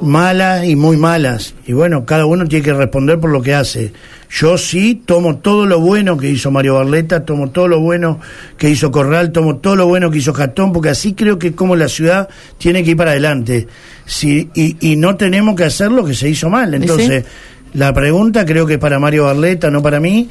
malas 0.00 0.64
y 0.64 0.76
muy 0.76 0.96
malas. 0.96 1.54
Y 1.66 1.72
bueno, 1.72 2.04
cada 2.04 2.26
uno 2.26 2.46
tiene 2.46 2.64
que 2.64 2.72
responder 2.72 3.18
por 3.18 3.30
lo 3.30 3.42
que 3.42 3.54
hace. 3.54 3.92
Yo 4.30 4.58
sí 4.58 5.02
tomo 5.06 5.36
todo 5.36 5.64
lo 5.66 5.80
bueno 5.80 6.16
que 6.16 6.28
hizo 6.28 6.50
Mario 6.50 6.74
Barleta, 6.74 7.24
tomo 7.24 7.50
todo 7.50 7.68
lo 7.68 7.80
bueno 7.80 8.18
que 8.58 8.68
hizo 8.68 8.90
Corral, 8.90 9.30
tomo 9.30 9.56
todo 9.56 9.76
lo 9.76 9.86
bueno 9.86 10.10
que 10.10 10.18
hizo 10.18 10.32
Jatón, 10.32 10.72
porque 10.72 10.88
así 10.88 11.14
creo 11.14 11.38
que 11.38 11.54
como 11.54 11.76
la 11.76 11.88
ciudad 11.88 12.28
tiene 12.58 12.82
que 12.82 12.92
ir 12.92 12.96
para 12.96 13.12
adelante. 13.12 13.68
Sí, 14.06 14.50
y, 14.54 14.76
y 14.80 14.96
no 14.96 15.16
tenemos 15.16 15.54
que 15.54 15.64
hacer 15.64 15.92
lo 15.92 16.04
que 16.04 16.14
se 16.14 16.28
hizo 16.28 16.50
mal. 16.50 16.74
Entonces, 16.74 17.24
la 17.74 17.92
pregunta 17.92 18.44
creo 18.44 18.66
que 18.66 18.74
es 18.74 18.78
para 18.80 18.98
Mario 18.98 19.24
Barleta, 19.24 19.70
no 19.70 19.82
para 19.82 20.00
mí, 20.00 20.28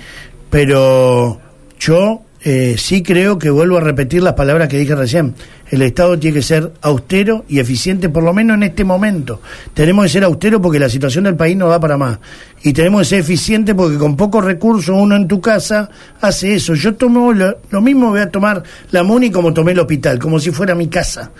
pero 0.50 1.40
yo 1.80 2.22
eh, 2.46 2.76
sí 2.78 3.02
creo 3.04 3.40
que 3.40 3.50
vuelvo 3.50 3.78
a 3.78 3.80
repetir 3.80 4.22
las 4.22 4.34
palabras 4.34 4.68
que 4.68 4.78
dije 4.78 4.96
recién. 4.96 5.34
El 5.70 5.82
Estado 5.82 6.20
tiene 6.20 6.36
que 6.36 6.42
ser 6.42 6.74
austero 6.82 7.46
y 7.48 7.60
eficiente, 7.60 8.10
por 8.10 8.22
lo 8.22 8.34
menos 8.34 8.58
en 8.58 8.64
este 8.64 8.84
momento. 8.84 9.40
Tenemos 9.74 10.04
que 10.04 10.10
ser 10.10 10.24
austero 10.26 10.62
porque 10.62 10.78
la 10.78 10.90
situación 10.90 11.24
del 11.24 11.36
país 11.36 11.56
no 11.56 11.70
da 11.70 11.80
para 11.80 11.96
más. 11.96 12.20
Y 12.62 12.74
tenemos 12.74 13.02
que 13.02 13.06
ser 13.06 13.20
eficiente 13.20 13.74
porque 13.74 13.98
con 13.98 14.18
pocos 14.18 14.44
recursos 14.44 14.94
uno 14.94 15.16
en 15.16 15.26
tu 15.26 15.40
casa 15.40 15.90
hace 16.20 16.56
eso. 16.56 16.74
Yo 16.74 16.96
tomo 16.96 17.32
lo, 17.32 17.82
mismo, 17.82 18.10
voy 18.10 18.20
a 18.20 18.30
tomar 18.30 18.62
la 18.92 19.04
MUNI 19.04 19.32
como 19.32 19.54
tomé 19.54 19.72
el 19.72 19.80
hospital, 19.80 20.20
como 20.20 20.38
si 20.38 20.52
fuera 20.52 20.76
mi 20.76 20.90
casa. 20.90 21.32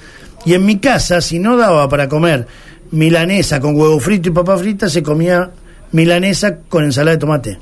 Y 0.46 0.54
en 0.54 0.66
mi 0.66 0.80
casa, 0.80 1.20
si 1.20 1.38
no 1.38 1.58
daba 1.58 1.90
para 1.90 2.08
comer 2.08 2.48
milanesa 2.92 3.60
con 3.60 3.76
huevo 3.76 4.00
frito 4.00 4.30
y 4.30 4.32
papa 4.32 4.58
frita, 4.58 4.88
se 4.88 5.04
comía 5.04 5.52
milanesa 5.92 6.60
con 6.70 6.86
ensalada 6.86 7.18
de 7.18 7.20
tomate. 7.20 7.60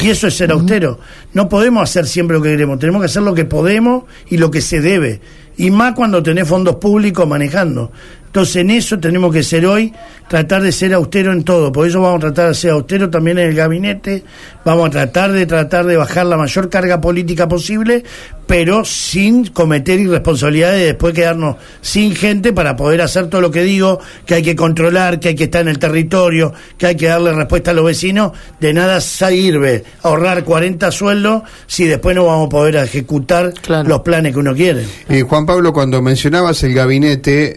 Y 0.00 0.10
eso 0.10 0.28
es 0.28 0.36
ser 0.36 0.52
austero. 0.52 1.00
No 1.34 1.48
podemos 1.48 1.82
hacer 1.82 2.06
siempre 2.06 2.36
lo 2.36 2.42
que 2.42 2.50
queremos, 2.50 2.78
tenemos 2.78 3.00
que 3.02 3.06
hacer 3.06 3.22
lo 3.22 3.34
que 3.34 3.44
podemos 3.44 4.04
y 4.28 4.36
lo 4.36 4.50
que 4.50 4.60
se 4.60 4.80
debe. 4.80 5.20
Y 5.56 5.72
más 5.72 5.94
cuando 5.94 6.22
tenés 6.22 6.46
fondos 6.46 6.76
públicos 6.76 7.26
manejando. 7.26 7.90
Entonces 8.26 8.56
en 8.56 8.70
eso 8.70 9.00
tenemos 9.00 9.32
que 9.32 9.42
ser 9.42 9.66
hoy, 9.66 9.92
tratar 10.28 10.62
de 10.62 10.70
ser 10.70 10.94
austero 10.94 11.32
en 11.32 11.42
todo. 11.42 11.72
Por 11.72 11.88
eso 11.88 12.00
vamos 12.00 12.18
a 12.18 12.26
tratar 12.26 12.48
de 12.48 12.54
ser 12.54 12.70
austero 12.72 13.10
también 13.10 13.38
en 13.38 13.48
el 13.48 13.54
gabinete, 13.54 14.22
vamos 14.68 14.88
a 14.88 14.90
tratar 14.90 15.32
de 15.32 15.46
tratar 15.46 15.86
de 15.86 15.96
bajar 15.96 16.26
la 16.26 16.36
mayor 16.36 16.68
carga 16.68 17.00
política 17.00 17.48
posible, 17.48 18.04
pero 18.46 18.84
sin 18.84 19.46
cometer 19.46 19.98
irresponsabilidades 19.98 20.82
y 20.82 20.84
después 20.86 21.14
quedarnos 21.14 21.56
sin 21.80 22.14
gente 22.14 22.52
para 22.52 22.76
poder 22.76 23.00
hacer 23.00 23.28
todo 23.28 23.40
lo 23.40 23.50
que 23.50 23.62
digo, 23.62 23.98
que 24.26 24.34
hay 24.34 24.42
que 24.42 24.54
controlar, 24.56 25.20
que 25.20 25.28
hay 25.28 25.34
que 25.34 25.44
estar 25.44 25.62
en 25.62 25.68
el 25.68 25.78
territorio, 25.78 26.52
que 26.76 26.86
hay 26.86 26.96
que 26.96 27.06
darle 27.06 27.32
respuesta 27.32 27.70
a 27.70 27.74
los 27.74 27.84
vecinos. 27.86 28.32
De 28.60 28.72
nada 28.74 29.00
sirve 29.00 29.84
ahorrar 30.02 30.44
40 30.44 30.90
sueldos 30.92 31.42
si 31.66 31.86
después 31.86 32.14
no 32.14 32.26
vamos 32.26 32.46
a 32.46 32.50
poder 32.50 32.76
ejecutar 32.76 33.52
Claro. 33.62 33.88
los 33.88 34.00
planes 34.00 34.32
que 34.34 34.38
uno 34.38 34.54
quiere. 34.54 34.84
Eh, 35.08 35.22
Juan 35.22 35.46
Pablo, 35.46 35.72
cuando 35.72 36.02
mencionabas 36.02 36.62
el 36.62 36.74
gabinete, 36.74 37.54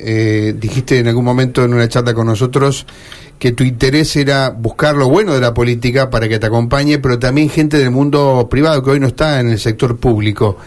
eh, 0.50 0.54
dijiste 0.54 1.00
en 1.00 1.08
algún 1.10 1.26
momento 1.26 1.64
en 1.66 1.74
una 1.74 1.88
charla 1.90 2.14
con 2.14 2.28
nosotros 2.28 2.86
que 3.42 3.54
tu 3.54 3.64
interés 3.64 4.16
era 4.18 4.52
buscar 4.52 4.94
lo 4.96 5.10
bueno 5.10 5.34
de 5.34 5.42
la 5.42 5.52
política 5.52 6.12
para 6.12 6.30
que 6.30 6.38
te 6.38 6.46
acompañe, 6.46 7.00
pero 7.00 7.18
también 7.18 7.50
gente 7.50 7.80
del 7.80 7.90
mundo 7.90 8.48
privado 8.52 8.84
que 8.84 8.92
hoy 8.92 9.00
no 9.00 9.08
está 9.08 9.40
en 9.40 9.50
el 9.50 9.58
sector 9.58 9.98
público. 9.98 10.58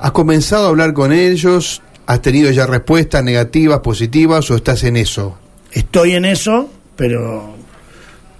¿Has 0.00 0.10
comenzado 0.10 0.66
a 0.66 0.68
hablar 0.70 0.92
con 0.92 1.12
ellos? 1.12 1.82
¿Has 2.04 2.20
tenido 2.22 2.50
ya 2.50 2.66
respuestas 2.66 3.22
negativas, 3.22 3.78
positivas 3.78 4.50
o 4.50 4.56
estás 4.56 4.82
en 4.82 4.96
eso? 4.96 5.38
Estoy 5.70 6.14
en 6.14 6.24
eso, 6.24 6.68
pero 6.96 7.54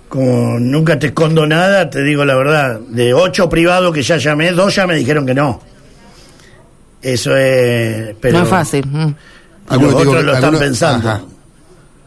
como 0.09 0.59
nunca 0.59 0.99
te 0.99 1.07
escondo 1.07 1.47
nada, 1.47 1.89
te 1.89 2.03
digo 2.03 2.25
la 2.25 2.35
verdad, 2.35 2.81
de 2.81 3.15
ocho 3.15 3.49
privados 3.49 3.95
que 3.95 4.03
ya 4.03 4.17
llamé, 4.17 4.51
dos 4.51 4.75
ya 4.75 4.89
me 4.89 4.97
dijeron 4.97 5.25
que 5.25 5.35
no. 5.35 5.61
Eso 7.03 7.37
es... 7.37 8.17
Pero 8.21 8.39
no 8.39 8.45
es 8.45 8.51
fácil. 8.51 8.85
mm. 8.85 9.15
Los 9.81 9.95
otros 9.95 10.17
que- 10.17 10.23
lo 10.25 10.33
están 10.33 10.35
algunos- 10.45 10.61
pensando. 10.61 11.09
Ajá. 11.09 11.23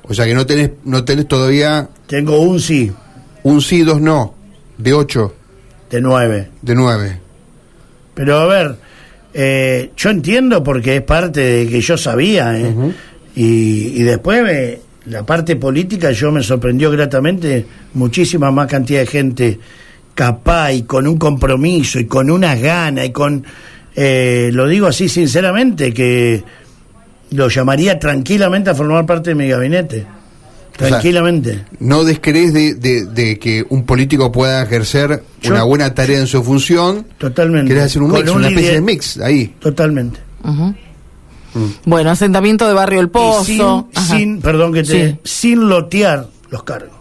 O 0.09 0.13
sea 0.13 0.25
que 0.25 0.33
no 0.33 0.45
tenés, 0.45 0.71
no 0.85 1.05
tenés 1.05 1.27
todavía 1.27 1.87
Tengo 2.07 2.39
un 2.41 2.59
sí, 2.59 2.91
un 3.43 3.61
sí, 3.61 3.83
dos 3.83 4.01
no, 4.01 4.33
de 4.77 4.93
ocho, 4.93 5.33
de 5.89 6.01
nueve. 6.01 6.49
de 6.61 6.75
nueve. 6.75 7.19
Pero 8.15 8.39
a 8.39 8.47
ver, 8.47 8.75
eh, 9.33 9.91
yo 9.95 10.09
entiendo 10.09 10.63
porque 10.63 10.97
es 10.97 11.01
parte 11.03 11.39
de 11.41 11.67
que 11.67 11.79
yo 11.79 11.95
sabía, 11.97 12.59
¿eh? 12.59 12.73
y, 13.35 14.01
y 14.01 14.03
después 14.03 14.43
me- 14.43 14.79
la 15.05 15.23
parte 15.25 15.55
política 15.55 16.11
yo 16.11 16.31
me 16.31 16.43
sorprendió 16.43 16.91
gratamente, 16.91 17.65
muchísima 17.93 18.51
más 18.51 18.67
cantidad 18.67 18.99
de 19.01 19.05
gente 19.07 19.59
capaz 20.13 20.73
y 20.73 20.83
con 20.83 21.07
un 21.07 21.17
compromiso 21.17 21.99
y 21.99 22.05
con 22.05 22.29
unas 22.29 22.59
ganas 22.59 23.05
y 23.05 23.11
con, 23.11 23.43
eh, 23.95 24.49
lo 24.53 24.67
digo 24.67 24.87
así 24.87 25.07
sinceramente, 25.07 25.93
que 25.93 26.43
lo 27.31 27.47
llamaría 27.49 27.99
tranquilamente 27.99 28.69
a 28.69 28.75
formar 28.75 29.05
parte 29.05 29.31
de 29.31 29.35
mi 29.35 29.47
gabinete. 29.47 30.05
sea, 30.77 30.87
Tranquilamente. 30.87 31.65
¿No 31.79 32.03
descrees 32.05 32.53
de, 32.53 32.73
de- 32.75 33.05
de 33.05 33.37
que 33.37 33.65
un 33.69 33.85
político 33.85 34.31
pueda 34.31 34.63
ejercer 34.63 35.23
Yo- 35.41 35.51
una 35.51 35.63
buena 35.63 35.93
tarea 35.93 36.19
en 36.19 36.27
su 36.27 36.41
función? 36.43 37.05
Totalmente. 37.17 37.67
Querés 37.67 37.83
hacer 37.85 38.01
un 38.01 38.09
Con 38.11 38.19
mix, 38.19 38.31
un 38.31 38.37
una 38.37 38.47
especie 38.47 38.71
de 38.73 38.81
mix 38.81 39.17
ahí. 39.19 39.55
Totalmente. 39.59 40.19
Ujú. 40.43 40.73
Bueno, 41.85 42.11
asentamiento 42.11 42.67
de 42.67 42.73
Barrio 42.73 43.01
El 43.01 43.09
Pozo. 43.09 43.89
sin, 44.07 44.39
perdón 44.39 44.71
que 44.71 44.83
te, 44.83 45.09
Sí. 45.11 45.19
sin 45.23 45.67
lotear 45.67 46.27
los 46.51 46.63
cargos. 46.63 46.91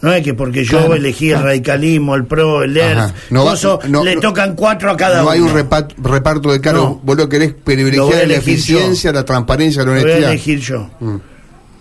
No 0.00 0.12
es 0.12 0.22
que 0.22 0.32
porque 0.34 0.64
yo 0.64 0.78
Claro, 0.78 0.94
elegí 0.94 1.30
el 1.30 1.42
radicalismo, 1.42 2.14
el 2.14 2.24
PRO, 2.24 2.62
el 2.62 2.76
ERF, 2.76 2.98
Ajá. 2.98 3.14
No 3.30 3.42
coso, 3.42 3.80
no- 3.88 4.04
le 4.04 4.14
no- 4.14 4.20
tocan 4.20 4.54
cuatro 4.54 4.90
a 4.92 4.96
cada 4.96 5.16
no 5.16 5.22
uno. 5.22 5.30
hay 5.32 5.40
un 5.40 5.48
repa- 5.52 5.88
reparto 6.00 6.52
de 6.52 6.60
cargos. 6.60 6.84
No. 6.84 7.00
Vos 7.02 7.16
lo 7.16 7.28
querés 7.28 7.48
Lo 7.48 7.54
voy 7.54 7.60
a 7.60 7.64
privilegiar 7.64 8.08
la 8.16 8.22
elegir 8.22 8.54
eficiencia, 8.54 9.12
la 9.12 9.24
transparencia, 9.24 9.82
la 9.82 9.86
Lo 9.86 9.90
voy 9.92 10.00
a 10.00 10.02
honestidad. 10.04 10.30
elegir 10.30 10.60
yo. 10.60 10.90
Mm. 11.00 11.16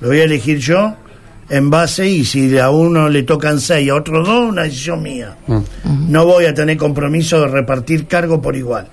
Lo 0.02 0.08
voy 0.08 0.20
a 0.20 0.24
elegir 0.24 0.58
yo 0.58 0.96
en 1.50 1.70
base 1.70 2.08
y 2.10 2.26
si 2.26 2.58
a 2.58 2.70
uno 2.72 3.08
le 3.08 3.22
tocan 3.24 3.60
seis, 3.60 3.90
a 3.92 3.96
otro 3.96 4.24
dos, 4.24 4.50
una 4.50 4.64
decisión 4.64 5.04
mía. 5.04 5.36
Mm. 5.46 5.60
No 6.12 6.26
voy 6.26 6.46
a 6.46 6.54
tener 6.56 6.76
compromiso 6.78 7.40
de 7.42 7.48
repartir 7.50 8.08
cargo 8.08 8.42
por 8.42 8.56
igual. 8.56 8.88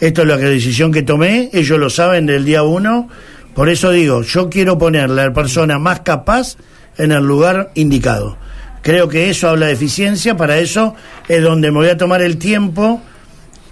Esto 0.00 0.22
es 0.22 0.28
la 0.28 0.36
decisión 0.38 0.90
que 0.90 1.02
tomé, 1.02 1.50
ellos 1.52 1.78
lo 1.78 1.90
saben 1.90 2.24
del 2.24 2.44
día 2.46 2.62
uno. 2.62 3.08
Por 3.54 3.68
eso 3.68 3.90
digo, 3.90 4.22
yo 4.22 4.48
quiero 4.48 4.78
poner 4.78 5.10
la 5.10 5.32
persona 5.34 5.78
más 5.78 6.00
capaz 6.00 6.56
en 6.98 7.12
el 7.12 7.24
lugar 7.24 7.70
indicado. 7.74 8.36
Creo 8.82 9.08
que 9.08 9.30
eso 9.30 9.48
habla 9.48 9.66
de 9.66 9.72
eficiencia, 9.72 10.36
para 10.36 10.58
eso 10.58 10.94
es 11.28 11.42
donde 11.42 11.70
me 11.70 11.78
voy 11.78 11.88
a 11.88 11.96
tomar 11.96 12.22
el 12.22 12.38
tiempo, 12.38 13.00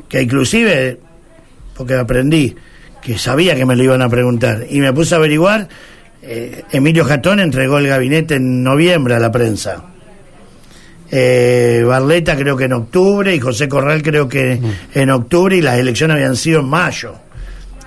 que 0.09 0.23
inclusive, 0.23 1.01
porque 1.77 1.95
aprendí, 1.95 2.55
que 3.03 3.19
sabía 3.19 3.55
que 3.55 3.67
me 3.67 3.77
lo 3.77 3.85
iban 3.85 4.03
a 4.03 4.09
preguntar, 4.09 4.67
y 4.69 4.81
me 4.81 4.93
puse 4.93 5.15
a 5.15 5.19
averiguar, 5.19 5.69
eh, 6.23 6.65
Emilio 6.73 7.05
Jatón 7.05 7.41
entregó 7.41 7.79
el 7.79 7.87
gabinete 7.87 8.35
en 8.35 8.63
noviembre 8.63 9.15
a 9.15 9.19
la 9.19 9.31
prensa. 9.31 9.85
Eh, 11.09 11.85
Barleta 11.87 12.37
creo 12.37 12.57
que 12.57 12.65
en 12.65 12.73
octubre 12.73 13.33
y 13.35 13.39
José 13.39 13.69
Corral 13.69 14.03
creo 14.03 14.29
que 14.29 14.61
en 14.93 15.11
octubre 15.11 15.57
y 15.57 15.63
las 15.63 15.79
elecciones 15.79 16.17
habían 16.17 16.35
sido 16.35 16.61
en 16.61 16.67
mayo. 16.67 17.15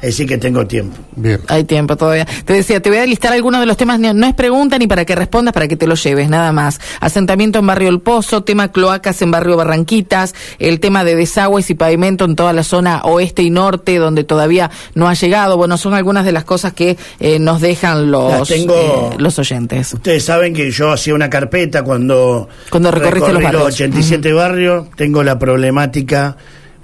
Es 0.02 0.12
decir, 0.12 0.28
que 0.28 0.38
tengo 0.38 0.66
tiempo. 0.66 0.98
Bien. 1.16 1.42
Hay 1.48 1.66
tiempo 1.66 1.98
todavía. 1.98 2.26
Te 2.46 2.54
decía, 2.54 2.82
te 2.82 2.90
voy 2.90 3.00
a 3.00 3.06
listar 3.06 3.34
algunos 3.34 3.60
de 3.60 3.66
los 3.66 3.76
temas, 3.76 4.00
no 4.00 4.26
es 4.26 4.34
pregunta 4.34 4.78
ni 4.78 4.88
para 4.88 5.04
que 5.04 5.14
respondas, 5.14 5.54
para 5.54 5.68
que 5.68 5.76
te 5.76 5.88
lo 5.88 5.96
lleves, 5.96 6.30
nada 6.30 6.54
más. 6.54 6.80
Asentamiento 7.02 7.60
en 7.60 7.68
Barrio 7.68 7.90
El 7.90 8.00
Pozo, 8.00 8.44
tema 8.44 8.72
cloacas 8.72 9.22
en 9.22 9.32
Barrio 9.32 9.58
Barranquitas, 9.58 10.34
el 10.58 10.80
tema 10.80 11.04
de 11.04 11.16
desagües 11.16 11.70
y 11.70 11.76
pavimento 11.76 12.26
en 12.26 12.36
toda 12.36 12.54
la 12.54 12.64
zona 12.64 13.02
oeste 13.04 13.42
y 13.42 13.50
norte, 13.50 13.98
donde 13.98 14.24
todavía 14.24 14.72
no 14.96 15.10
ha 15.10 15.14
llegado. 15.14 15.58
Bueno, 15.58 15.78
son 15.78 15.94
algunas 15.94 16.24
de 16.24 16.32
las 16.32 16.46
cosas 16.46 16.74
que 16.74 16.98
eh, 17.20 17.40
nos 17.40 17.60
dejan 17.60 18.10
los, 18.10 18.50
eh, 18.52 18.68
los 19.18 19.38
oyentes. 19.38 19.94
Ustedes 19.94 20.24
saben 20.24 20.54
que 20.54 20.72
yo 20.72 20.92
hacía 20.92 21.14
una 21.14 21.30
carpeta 21.30 21.84
cuando, 21.84 22.48
cuando 22.70 22.92
recorriste 22.92 23.34
los, 23.34 23.44
barrios. 23.44 23.64
los 23.64 23.74
87 23.74 24.34
barrios, 24.34 24.88
tengo 24.96 25.24
la 25.24 25.38
problemática 25.38 26.38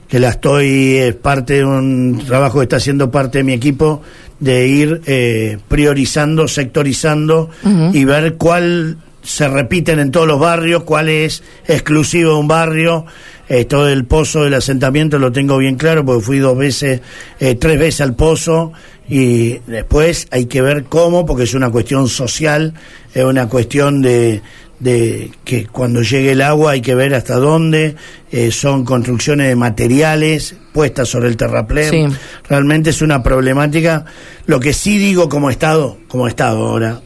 que 0.07 0.19
la 0.19 0.29
estoy, 0.29 0.97
es 0.97 1.15
parte 1.15 1.55
de 1.55 1.65
un 1.65 2.23
trabajo 2.25 2.59
que 2.59 2.63
está 2.63 2.77
haciendo 2.77 3.11
parte 3.11 3.39
de 3.39 3.43
mi 3.43 3.53
equipo, 3.53 4.01
de 4.39 4.67
ir 4.67 5.01
eh, 5.05 5.57
priorizando, 5.67 6.47
sectorizando 6.47 7.49
y 7.93 8.03
ver 8.05 8.35
cuál 8.35 8.97
se 9.23 9.47
repiten 9.47 9.99
en 9.99 10.11
todos 10.11 10.27
los 10.27 10.39
barrios, 10.39 10.83
cuál 10.83 11.09
es 11.09 11.43
exclusivo 11.67 12.33
de 12.33 12.39
un 12.39 12.47
barrio. 12.47 13.05
Eh, 13.47 13.65
todo 13.65 13.87
el 13.89 14.05
pozo 14.05 14.43
del 14.43 14.55
asentamiento 14.55 15.19
lo 15.19 15.31
tengo 15.31 15.57
bien 15.59 15.75
claro 15.75 16.03
porque 16.03 16.23
fui 16.23 16.39
dos 16.39 16.57
veces, 16.57 17.01
eh, 17.39 17.55
tres 17.55 17.77
veces 17.77 18.01
al 18.01 18.15
pozo 18.15 18.71
y 19.07 19.59
después 19.67 20.27
hay 20.31 20.47
que 20.47 20.61
ver 20.61 20.85
cómo, 20.85 21.27
porque 21.27 21.43
es 21.43 21.53
una 21.53 21.69
cuestión 21.69 22.07
social, 22.07 22.73
es 23.13 23.23
una 23.23 23.47
cuestión 23.47 24.01
de, 24.01 24.41
de 24.79 25.31
que 25.43 25.67
cuando 25.67 26.01
llegue 26.01 26.33
el 26.33 26.41
agua 26.41 26.71
hay 26.71 26.81
que 26.81 26.95
ver 26.95 27.15
hasta 27.15 27.35
dónde, 27.35 27.95
eh, 28.31 28.51
son 28.51 28.83
construcciones 28.83 29.47
de 29.47 29.55
materiales 29.55 30.55
puestas 30.73 31.07
sobre 31.07 31.29
el 31.29 31.37
terraplén. 31.37 32.15
Realmente 32.49 32.89
es 32.89 33.01
una 33.01 33.23
problemática. 33.23 34.05
Lo 34.45 34.59
que 34.59 34.73
sí 34.73 34.97
digo 34.97 35.29
como 35.29 35.49
Estado, 35.49 35.97
como 36.07 36.27
Estado 36.27 36.67
ahora, 36.67 37.01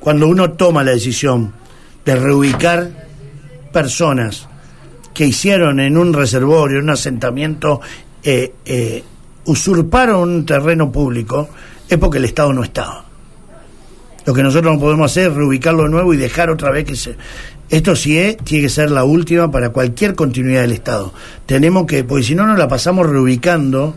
cuando 0.00 0.26
uno 0.26 0.52
toma 0.52 0.82
la 0.82 0.92
decisión 0.92 1.52
de 2.04 2.16
reubicar 2.16 2.90
personas 3.72 4.48
que 5.14 5.26
hicieron 5.26 5.80
en 5.80 5.96
un 5.96 6.12
reservorio, 6.12 6.78
en 6.78 6.84
un 6.84 6.90
asentamiento, 6.90 7.80
eh, 8.22 8.54
eh, 8.64 9.02
usurparon 9.44 10.28
un 10.28 10.46
terreno 10.46 10.90
público, 10.90 11.48
es 11.88 11.98
porque 11.98 12.18
el 12.18 12.24
Estado 12.24 12.52
no 12.52 12.62
estaba. 12.62 13.07
Lo 14.28 14.34
que 14.34 14.42
nosotros 14.42 14.74
no 14.74 14.78
podemos 14.78 15.10
hacer 15.10 15.30
es 15.30 15.36
reubicarlo 15.36 15.84
de 15.84 15.88
nuevo 15.88 16.12
y 16.12 16.18
dejar 16.18 16.50
otra 16.50 16.70
vez 16.70 16.84
que 16.84 16.96
se... 16.96 17.16
Esto 17.70 17.96
sí 17.96 18.18
es, 18.18 18.36
tiene 18.36 18.64
que 18.64 18.68
ser 18.68 18.90
la 18.90 19.02
última 19.02 19.50
para 19.50 19.70
cualquier 19.70 20.14
continuidad 20.14 20.60
del 20.60 20.72
Estado. 20.72 21.14
Tenemos 21.46 21.86
que, 21.86 22.04
porque 22.04 22.24
si 22.24 22.34
no 22.34 22.46
nos 22.46 22.58
la 22.58 22.68
pasamos 22.68 23.08
reubicando 23.08 23.96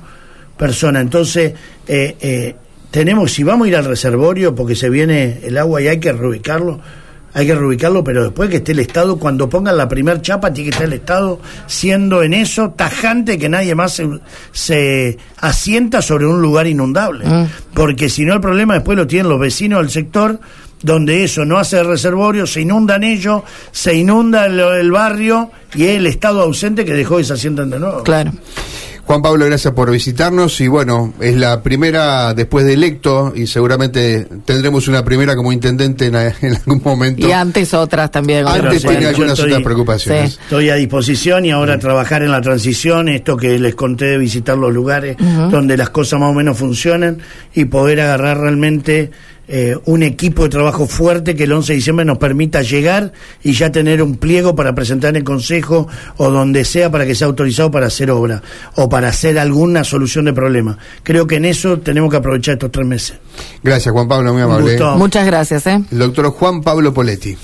personas. 0.55 1.01
Entonces, 1.01 1.53
eh, 1.85 2.15
eh, 2.21 2.55
tenemos, 2.91 3.33
si 3.33 3.43
vamos 3.43 3.65
a 3.65 3.67
ir 3.71 3.75
al 3.75 3.83
reservorio 3.83 4.55
porque 4.55 4.73
se 4.73 4.89
viene 4.89 5.39
el 5.43 5.57
agua 5.57 5.81
y 5.81 5.89
hay 5.89 5.99
que 5.99 6.13
reubicarlo, 6.13 6.79
hay 7.33 7.45
que 7.45 7.55
reubicarlo, 7.55 8.03
pero 8.03 8.23
después 8.23 8.49
que 8.49 8.57
esté 8.57 8.73
el 8.73 8.79
Estado, 8.79 9.17
cuando 9.17 9.49
pongan 9.49 9.77
la 9.77 9.87
primer 9.87 10.21
chapa, 10.21 10.53
tiene 10.53 10.69
que 10.69 10.75
estar 10.75 10.87
el 10.87 10.93
Estado 10.93 11.39
siendo 11.67 12.23
en 12.23 12.33
eso 12.33 12.71
tajante 12.71 13.37
que 13.37 13.49
nadie 13.49 13.73
más 13.75 14.01
se, 14.51 15.17
asienta 15.37 16.01
sobre 16.01 16.25
un 16.25 16.41
lugar 16.41 16.67
inundable. 16.67 17.25
Mm. 17.25 17.47
Porque 17.73 18.09
si 18.09 18.25
no, 18.25 18.33
el 18.33 18.41
problema 18.41 18.73
después 18.73 18.97
lo 18.97 19.07
tienen 19.07 19.29
los 19.29 19.39
vecinos 19.39 19.79
del 19.79 19.89
sector, 19.89 20.39
donde 20.81 21.23
eso 21.23 21.45
no 21.45 21.57
hace 21.57 21.81
reservorio, 21.83 22.45
se 22.47 22.61
inundan 22.61 23.03
ellos, 23.03 23.43
se 23.71 23.93
inunda 23.93 24.45
el, 24.45 24.91
barrio 24.91 25.51
y 25.75 25.83
es 25.85 25.97
el 25.97 26.07
Estado 26.07 26.41
ausente 26.41 26.85
que 26.85 26.93
dejó 26.93 27.19
esa 27.19 27.35
asientan 27.35 27.69
de 27.69 27.79
nuevo. 27.79 28.03
Claro. 28.03 28.31
Juan 29.11 29.21
Pablo, 29.21 29.45
gracias 29.45 29.73
por 29.73 29.91
visitarnos 29.91 30.61
y 30.61 30.69
bueno, 30.69 31.13
es 31.19 31.35
la 31.35 31.61
primera 31.61 32.33
después 32.33 32.63
de 32.63 32.75
electo 32.75 33.33
y 33.35 33.45
seguramente 33.45 34.25
tendremos 34.45 34.87
una 34.87 35.03
primera 35.03 35.35
como 35.35 35.51
intendente 35.51 36.05
en, 36.05 36.15
algún 36.55 36.81
momento. 36.81 37.27
Y 37.27 37.33
antes 37.33 37.73
otras 37.73 38.09
también. 38.09 38.47
Antes 38.47 38.83
tiene 38.83 39.07
algunas 39.07 39.37
otras 39.37 39.61
preocupaciones. 39.63 40.39
Estoy 40.41 40.69
a 40.69 40.75
disposición 40.75 41.43
y 41.43 41.51
ahora 41.51 41.77
trabajar 41.77 42.23
en 42.23 42.31
la 42.31 42.39
transición, 42.39 43.09
esto 43.09 43.35
que 43.35 43.59
les 43.59 43.75
conté 43.75 44.05
de 44.05 44.17
visitar 44.17 44.57
los 44.57 44.73
lugares 44.73 45.17
donde 45.19 45.75
las 45.75 45.89
cosas 45.89 46.17
más 46.17 46.29
o 46.29 46.33
menos 46.33 46.57
funcionan 46.57 47.17
y 47.53 47.65
poder 47.65 47.99
agarrar 47.99 48.39
realmente 48.39 49.11
eh, 49.53 49.77
un 49.83 50.01
equipo 50.01 50.43
de 50.43 50.49
trabajo 50.49 50.87
fuerte 50.87 51.35
que 51.35 51.43
el 51.43 51.51
11 51.51 51.73
de 51.73 51.75
diciembre 51.75 52.05
nos 52.05 52.17
permita 52.19 52.61
llegar 52.61 53.11
y 53.43 53.51
ya 53.51 53.69
tener 53.69 54.01
un 54.01 54.15
pliego 54.15 54.55
para 54.55 54.73
presentar 54.73 55.09
en 55.09 55.17
el 55.17 55.23
Consejo 55.25 55.89
o 56.15 56.31
donde 56.31 56.63
sea 56.63 56.89
para 56.89 57.05
que 57.05 57.15
sea 57.15 57.27
autorizado 57.27 57.69
para 57.69 57.87
hacer 57.87 58.11
obra 58.11 58.41
o 58.75 58.87
para 58.87 59.09
hacer 59.09 59.37
alguna 59.37 59.83
solución 59.83 60.23
de 60.23 60.31
problema. 60.31 60.77
Creo 61.03 61.27
que 61.27 61.35
en 61.35 61.43
eso 61.43 61.79
tenemos 61.79 62.09
que 62.09 62.15
aprovechar 62.15 62.53
estos 62.53 62.71
tres 62.71 62.87
meses. 62.87 63.17
Gracias, 63.61 63.91
Juan 63.91 64.07
Pablo, 64.07 64.31
muy 64.31 64.41
amable. 64.41 64.79
Muchas 64.95 65.25
gracias. 65.25 65.67
¿eh? 65.67 65.83
El 65.91 65.99
doctor 65.99 66.29
Juan 66.29 66.61
Pablo 66.61 66.93
Poletti. 66.93 67.35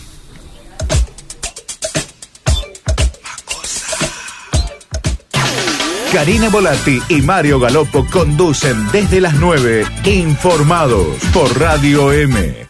Karina 6.18 6.50
Volati 6.50 7.00
y 7.10 7.22
Mario 7.22 7.60
Galopo 7.60 8.04
conducen 8.08 8.92
desde 8.92 9.22
las 9.22 9.36
9, 9.36 9.86
informados 10.06 11.16
por 11.32 11.60
Radio 11.60 12.12
M. 12.12 12.68